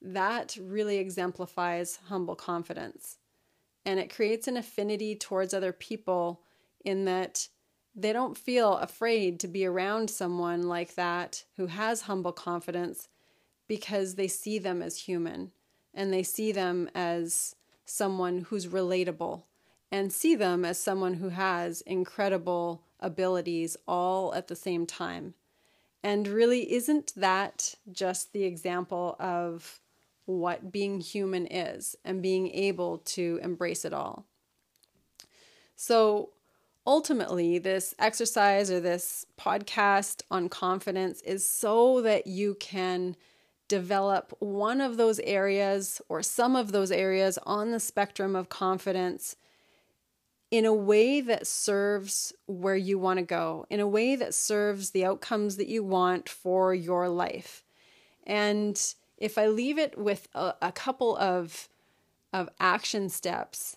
that 0.00 0.56
really 0.60 0.96
exemplifies 0.96 1.98
humble 2.08 2.34
confidence. 2.34 3.18
And 3.84 4.00
it 4.00 4.12
creates 4.14 4.48
an 4.48 4.56
affinity 4.56 5.14
towards 5.14 5.52
other 5.52 5.72
people 5.72 6.42
in 6.84 7.04
that 7.04 7.48
they 7.94 8.12
don't 8.12 8.38
feel 8.38 8.78
afraid 8.78 9.38
to 9.40 9.48
be 9.48 9.66
around 9.66 10.08
someone 10.08 10.62
like 10.62 10.94
that 10.94 11.44
who 11.56 11.66
has 11.66 12.02
humble 12.02 12.32
confidence 12.32 13.08
because 13.68 14.14
they 14.14 14.28
see 14.28 14.58
them 14.58 14.80
as 14.80 14.96
human 14.96 15.52
and 15.94 16.12
they 16.12 16.22
see 16.22 16.52
them 16.52 16.88
as 16.94 17.56
someone 17.84 18.46
who's 18.48 18.66
relatable 18.66 19.42
and 19.90 20.12
see 20.12 20.34
them 20.34 20.64
as 20.64 20.78
someone 20.78 21.14
who 21.14 21.30
has 21.30 21.80
incredible 21.82 22.82
abilities 23.00 23.76
all 23.88 24.32
at 24.34 24.48
the 24.48 24.56
same 24.56 24.86
time. 24.86 25.34
And 26.02 26.28
really, 26.28 26.72
isn't 26.72 27.12
that 27.16 27.74
just 27.90 28.32
the 28.32 28.44
example 28.44 29.16
of 29.18 29.80
what 30.24 30.70
being 30.72 31.00
human 31.00 31.46
is 31.46 31.96
and 32.04 32.22
being 32.22 32.48
able 32.50 32.98
to 32.98 33.40
embrace 33.42 33.84
it 33.84 33.92
all? 33.92 34.26
So, 35.76 36.30
ultimately, 36.86 37.58
this 37.58 37.94
exercise 37.98 38.70
or 38.70 38.80
this 38.80 39.26
podcast 39.38 40.22
on 40.30 40.48
confidence 40.48 41.20
is 41.22 41.46
so 41.46 42.00
that 42.02 42.26
you 42.26 42.54
can 42.54 43.16
develop 43.70 44.34
one 44.40 44.80
of 44.80 44.96
those 44.96 45.20
areas 45.20 46.02
or 46.08 46.24
some 46.24 46.56
of 46.56 46.72
those 46.72 46.90
areas 46.90 47.38
on 47.44 47.70
the 47.70 47.78
spectrum 47.78 48.34
of 48.34 48.48
confidence 48.48 49.36
in 50.50 50.64
a 50.64 50.74
way 50.74 51.20
that 51.20 51.46
serves 51.46 52.32
where 52.46 52.74
you 52.74 52.98
want 52.98 53.20
to 53.20 53.24
go, 53.24 53.64
in 53.70 53.78
a 53.78 53.86
way 53.86 54.16
that 54.16 54.34
serves 54.34 54.90
the 54.90 55.04
outcomes 55.04 55.56
that 55.56 55.68
you 55.68 55.84
want 55.84 56.28
for 56.28 56.74
your 56.74 57.08
life. 57.08 57.62
And 58.26 58.76
if 59.16 59.38
I 59.38 59.46
leave 59.46 59.78
it 59.78 59.96
with 59.96 60.26
a, 60.34 60.54
a 60.60 60.72
couple 60.72 61.16
of, 61.16 61.68
of 62.32 62.48
action 62.58 63.08
steps 63.08 63.76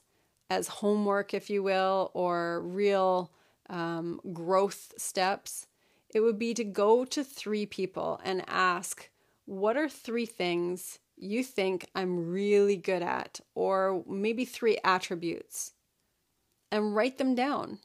as 0.50 0.68
homework, 0.68 1.36
if 1.36 1.52
you 1.52 1.62
will, 1.62 2.10
or 2.16 2.62
real 2.62 3.30
um, 3.70 4.20
growth 4.34 4.94
steps, 4.98 5.68
it 6.16 6.22
would 6.22 6.40
be 6.40 6.56
to 6.56 6.64
go 6.64 7.06
to 7.06 7.24
three 7.24 7.68
people 7.68 8.20
and 8.24 8.44
ask, 8.48 9.10
What 9.46 9.78
are 9.78 9.90
three 9.90 10.26
things 10.26 11.00
you 11.18 11.44
think 11.44 11.90
I'm 11.96 12.30
really 12.30 12.78
good 12.78 13.04
at? 13.04 13.40
Or 13.56 14.04
maybe 14.08 14.46
three 14.46 14.78
attributes 14.84 15.74
and 16.72 16.96
write 16.96 17.18
them 17.18 17.36
down. 17.36 17.80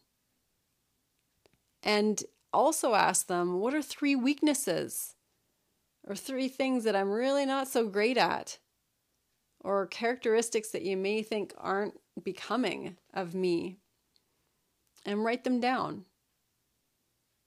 And 1.83 2.23
also 2.53 2.95
ask 2.95 3.27
them, 3.27 3.61
what 3.61 3.75
are 3.75 3.83
three 3.83 4.17
weaknesses 4.17 5.15
or 6.07 6.15
three 6.17 6.49
things 6.49 6.85
that 6.85 6.97
I'm 6.97 7.11
really 7.11 7.45
not 7.45 7.69
so 7.69 7.87
great 7.87 8.17
at? 8.17 8.59
Or 9.61 9.87
characteristics 9.87 10.71
that 10.71 10.83
you 10.83 10.97
may 10.97 11.23
think 11.23 11.53
aren't 11.59 12.01
becoming 12.23 12.97
of 13.13 13.35
me? 13.35 13.77
And 15.05 15.25
write 15.25 15.45
them 15.45 15.61
down. 15.61 16.05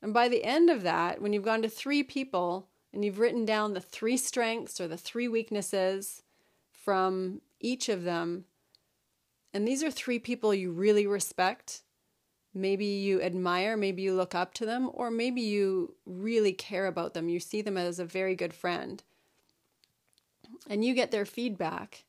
And 0.01 0.13
by 0.13 0.29
the 0.29 0.43
end 0.43 0.69
of 0.69 0.81
that, 0.83 1.21
when 1.21 1.31
you've 1.31 1.43
gone 1.43 1.61
to 1.61 1.69
three 1.69 2.01
people 2.01 2.67
and 2.93 3.05
you've 3.05 3.19
written 3.19 3.45
down 3.45 3.73
the 3.73 3.81
three 3.81 4.17
strengths 4.17 4.81
or 4.81 4.87
the 4.87 4.97
three 4.97 5.27
weaknesses 5.27 6.23
from 6.71 7.41
each 7.59 7.89
of 7.89 8.03
them, 8.03 8.45
and 9.53 9.67
these 9.67 9.83
are 9.83 9.91
three 9.91 10.19
people 10.19 10.53
you 10.53 10.71
really 10.71 11.05
respect. 11.05 11.81
Maybe 12.53 12.85
you 12.85 13.21
admire, 13.21 13.77
maybe 13.77 14.01
you 14.01 14.13
look 14.13 14.35
up 14.35 14.53
to 14.55 14.65
them, 14.65 14.89
or 14.93 15.11
maybe 15.11 15.41
you 15.41 15.95
really 16.05 16.53
care 16.53 16.87
about 16.87 17.13
them. 17.13 17.29
You 17.29 17.39
see 17.39 17.61
them 17.61 17.77
as 17.77 17.99
a 17.99 18.05
very 18.05 18.35
good 18.35 18.53
friend. 18.53 19.03
And 20.69 20.83
you 20.83 20.93
get 20.93 21.11
their 21.11 21.25
feedback. 21.25 22.03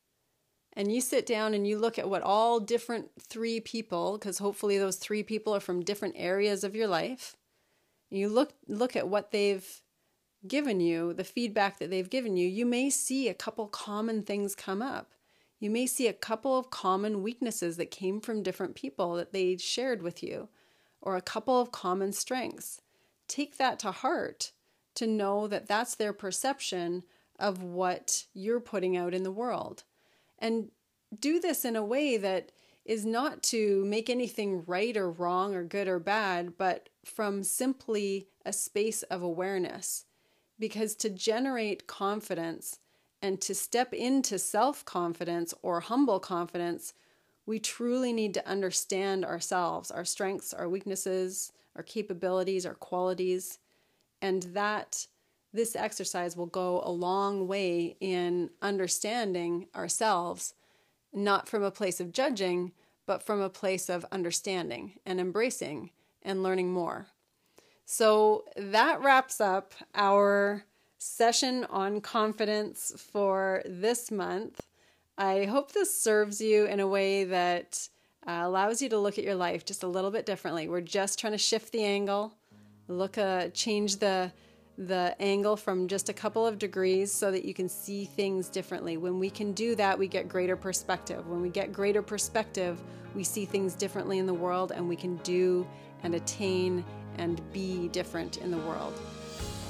And 0.73 0.93
you 0.93 1.01
sit 1.01 1.27
down 1.27 1.53
and 1.53 1.67
you 1.67 1.79
look 1.79 1.99
at 1.99 2.09
what 2.09 2.23
all 2.23 2.59
different 2.59 3.11
three 3.21 3.61
people, 3.61 4.19
because 4.19 4.39
hopefully 4.39 4.79
those 4.79 4.97
three 4.97 5.23
people 5.23 5.55
are 5.55 5.61
from 5.61 5.85
different 5.85 6.15
areas 6.17 6.65
of 6.65 6.75
your 6.75 6.89
life. 6.89 7.37
You 8.09 8.29
look 8.29 8.53
look 8.67 8.97
at 8.97 9.09
what 9.09 9.33
they've 9.33 9.82
given 10.47 10.81
you, 10.81 11.13
the 11.13 11.25
feedback 11.25 11.79
that 11.79 11.91
they've 11.91 12.11
given 12.11 12.37
you, 12.37 12.49
you 12.49 12.67
may 12.67 12.91
see 12.91 13.29
a 13.29 13.35
couple 13.35 13.67
common 13.69 14.23
things 14.23 14.55
come 14.55 14.83
up 14.83 15.13
you 15.63 15.71
may 15.71 15.87
see 15.87 16.09
a 16.09 16.13
couple 16.13 16.59
of 16.59 16.71
common 16.71 17.23
weaknesses 17.23 17.77
that 17.77 17.93
came 17.93 18.21
from 18.21 18.43
different 18.43 18.75
people 18.75 19.15
that 19.15 19.33
they 19.33 19.57
shared 19.57 20.03
with 20.03 20.21
you, 20.21 20.49
or 21.01 21.15
a 21.15 21.23
couple 21.23 21.61
of 21.61 21.71
common 21.71 22.13
strengths. 22.13 22.81
Take 23.29 23.59
that 23.59 23.79
to 23.79 23.93
heart 23.93 24.51
to 24.97 25.07
know 25.07 25.47
that 25.47 25.69
that's 25.69 25.95
their 25.95 26.13
perception 26.13 27.05
of 27.39 27.63
what 27.63 28.25
you're 28.35 28.59
putting 28.59 28.97
out 28.97 29.15
in 29.15 29.23
the 29.23 29.31
world. 29.31 29.85
And 30.37 30.73
do 31.17 31.39
this 31.39 31.65
in 31.65 31.77
a 31.77 31.85
way 31.85 32.17
that 32.17 32.51
is 32.85 33.07
not 33.07 33.45
to 33.45 33.85
make 33.85 34.11
anything 34.11 34.65
right 34.67 34.97
or 34.97 35.13
wrong 35.13 35.55
or 35.55 35.63
good 35.63 35.87
or 35.87 36.01
bad, 36.01 36.59
but 36.59 36.89
from 37.05 37.45
simply 37.45 38.27
a 38.45 38.53
space 38.53 39.05
of 39.05 39.23
awareness. 39.23 40.07
Because 40.63 40.95
to 40.95 41.11
generate 41.11 41.89
confidence, 41.89 42.79
and 43.21 43.41
to 43.41 43.53
step 43.53 43.93
into 43.93 44.39
self 44.39 44.85
confidence 44.85 45.53
or 45.61 45.81
humble 45.81 46.21
confidence, 46.21 46.95
we 47.47 47.59
truly 47.59 48.13
need 48.13 48.33
to 48.35 48.49
understand 48.49 49.25
ourselves, 49.25 49.91
our 49.91 50.05
strengths, 50.05 50.55
our 50.55 50.69
weaknesses, 50.69 51.51
our 51.75 51.83
capabilities, 51.83 52.65
our 52.65 52.77
qualities, 52.77 53.59
and 54.21 54.45
that 54.55 55.09
this 55.53 55.75
exercise 55.75 56.37
will 56.37 56.47
go 56.47 56.81
a 56.85 56.93
long 56.93 57.49
way 57.49 57.97
in 57.99 58.49
understanding 58.63 59.67
ourselves, 59.75 60.55
not 61.13 61.49
from 61.49 61.65
a 61.65 61.73
place 61.73 61.99
of 61.99 62.13
judging, 62.13 62.71
but 63.05 63.21
from 63.21 63.41
a 63.41 63.51
place 63.51 63.89
of 63.89 64.07
understanding 64.13 64.93
and 65.05 65.19
embracing 65.19 65.91
and 66.23 66.45
learning 66.45 66.73
more. 66.73 67.09
So 67.93 68.45
that 68.57 69.03
wraps 69.03 69.39
up 69.39 69.75
our 69.95 70.65
session 70.97 71.67
on 71.69 72.01
confidence 72.01 72.91
for 72.97 73.63
this 73.67 74.11
month. 74.11 74.63
I 75.19 75.45
hope 75.45 75.73
this 75.73 75.95
serves 75.95 76.41
you 76.41 76.65
in 76.65 76.81
a 76.81 76.87
way 76.87 77.25
that 77.25 77.87
uh, 78.27 78.41
allows 78.45 78.81
you 78.81 78.89
to 78.89 78.99
look 78.99 79.19
at 79.19 79.25
your 79.25 79.35
life 79.35 79.67
just 79.67 79.83
a 79.83 79.87
little 79.87 80.11
bit 80.11 80.25
differently. 80.25 80.71
We're 80.71 80.81
just 80.81 81.19
trying 81.19 81.35
to 81.35 81.39
shift 81.39 81.71
the 81.71 81.85
angle, 81.85 82.33
look 82.89 83.19
uh, 83.19 83.49
change 83.49 83.97
the 83.97 84.33
the 84.79 85.15
angle 85.21 85.55
from 85.55 85.87
just 85.87 86.09
a 86.09 86.15
couple 86.15 86.47
of 86.47 86.59
degrees 86.59 87.13
so 87.13 87.31
that 87.31 87.45
you 87.45 87.53
can 87.53 87.69
see 87.69 88.07
things 88.07 88.49
differently. 88.49 88.97
When 88.97 89.19
we 89.19 89.29
can 89.29 89.53
do 89.53 89.75
that, 89.75 89.99
we 89.99 90.09
get 90.09 90.31
greater 90.31 90.57
perspective. 90.57 91.29
When 91.29 91.43
we 91.43 91.51
get 91.51 91.75
greater 91.75 92.01
perspective, 92.01 92.81
we 93.15 93.23
see 93.23 93.45
things 93.45 93.75
differently 93.75 94.19
in 94.19 94.25
the 94.25 94.33
world 94.33 94.73
and 94.73 94.89
we 94.89 94.97
can 94.97 95.17
do 95.17 95.67
and 96.03 96.15
attain 96.15 96.83
and 97.19 97.41
be 97.53 97.89
different 97.89 98.39
in 98.39 98.51
the 98.51 98.59
world. 98.59 98.93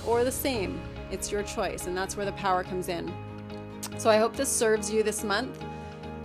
Or 0.07 0.24
the 0.24 0.32
same. 0.32 0.80
It's 1.11 1.30
your 1.30 1.43
choice, 1.43 1.86
and 1.86 1.97
that's 1.97 2.16
where 2.16 2.26
the 2.26 2.32
power 2.32 2.64
comes 2.64 2.88
in. 2.88 3.12
So 3.99 4.11
I 4.11 4.16
hope 4.18 4.34
this 4.34 4.49
serves 4.49 4.90
you 4.90 5.03
this 5.03 5.22
month. 5.22 5.62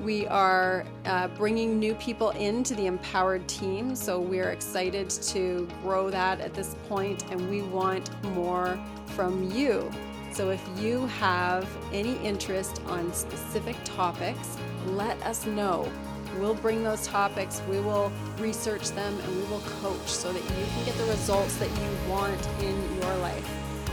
We 0.02 0.28
are 0.28 0.86
uh, 1.06 1.28
bringing 1.30 1.80
new 1.80 1.96
people 1.96 2.30
into 2.32 2.76
the 2.76 2.86
empowered 2.86 3.48
team, 3.48 3.96
so 3.96 4.20
we're 4.20 4.52
excited 4.52 5.10
to 5.10 5.68
grow 5.82 6.10
that 6.10 6.40
at 6.40 6.54
this 6.54 6.76
point, 6.88 7.30
and 7.32 7.50
we 7.50 7.64
want 7.64 8.10
more 8.36 8.80
from 9.08 9.52
you. 9.52 9.92
So 10.32 10.52
if 10.52 10.62
you 10.78 11.08
have 11.08 11.68
any 11.92 12.16
interest 12.18 12.82
on 12.86 13.12
specific 13.12 13.76
topics, 13.84 14.58
let 14.86 15.20
us 15.24 15.46
know. 15.48 15.92
We'll 16.40 16.56
bring 16.56 16.84
those 16.84 17.06
topics, 17.08 17.62
we 17.70 17.80
will 17.80 18.12
research 18.38 18.90
them, 18.92 19.20
and 19.20 19.36
we 19.36 19.44
will 19.50 19.62
coach 19.82 20.08
so 20.08 20.32
that 20.32 20.42
you 20.42 20.66
can 20.66 20.86
get 20.86 20.98
the 20.98 21.06
results 21.06 21.58
that 21.58 21.70
you 21.70 22.10
want 22.10 22.48
in 22.62 23.02
your 23.02 23.16
life. 23.18 23.48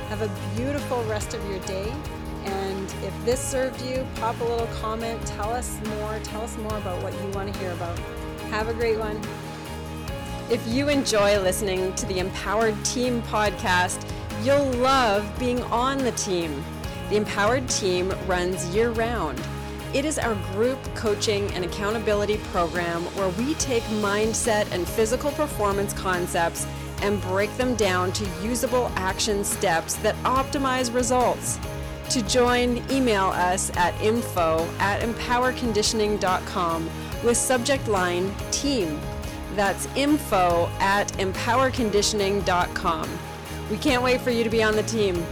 Have 0.09 0.23
a 0.23 0.31
beautiful 0.57 1.03
rest 1.05 1.35
of 1.35 1.49
your 1.49 1.59
day 1.61 1.93
and 2.45 2.95
if 3.03 3.25
this 3.25 3.41
served 3.41 3.81
you, 3.83 4.07
pop 4.17 4.39
a 4.41 4.45
little 4.45 4.67
comment, 4.79 5.25
tell 5.27 5.51
us 5.51 5.81
more, 5.97 6.19
tell 6.23 6.43
us 6.43 6.57
more 6.59 6.77
about 6.77 7.03
what 7.03 7.13
you 7.15 7.29
want 7.31 7.53
to 7.53 7.59
hear 7.59 7.73
about. 7.73 7.99
Have 8.51 8.69
a 8.69 8.75
great 8.75 8.99
one. 8.99 9.21
If 10.51 10.67
you 10.69 10.91
enjoy 10.91 11.41
listening 11.41 11.95
to 11.95 12.07
the 12.07 12.19
Empowered 12.19 12.83
Team 12.85 13.23
podcast, 13.23 14.07
you'll 14.43 14.71
love 14.75 15.27
being 15.39 15.63
on 15.65 15.97
the 15.99 16.13
team. 16.13 16.63
The 17.09 17.17
Empowered 17.17 17.67
Team 17.71 18.13
runs 18.27 18.75
year 18.75 18.91
round. 18.91 19.41
It 19.95 20.05
is 20.05 20.19
our 20.19 20.35
group 20.53 20.79
coaching 20.97 21.49
and 21.53 21.65
accountability 21.65 22.39
program 22.51 23.05
where 23.15 23.29
we 23.29 23.55
take 23.55 23.85
mindset 23.85 24.69
and 24.73 24.89
physical 24.89 25.31
performance 25.31 25.93
concepts 25.93 26.67
and 27.01 27.23
break 27.23 27.57
them 27.57 27.77
down 27.77 28.11
to 28.15 28.29
usable 28.43 28.91
action 28.97 29.45
steps 29.45 29.95
that 29.97 30.17
optimize 30.25 30.93
results. 30.93 31.61
To 32.11 32.23
join, 32.23 32.83
email 32.91 33.27
us 33.27 33.71
at 33.77 33.95
info 34.03 34.69
at 34.81 35.03
empowerconditioning.com 35.03 36.91
with 37.25 37.37
subject 37.37 37.87
line 37.87 38.35
team. 38.51 39.01
That's 39.55 39.87
info 39.95 40.69
at 40.81 41.07
empowerconditioning.com. 41.19 43.19
We 43.71 43.79
can't 43.79 44.03
wait 44.03 44.21
for 44.21 44.31
you 44.31 44.43
to 44.43 44.51
be 44.51 44.61
on 44.61 44.75
the 44.75 44.83
team. 44.83 45.25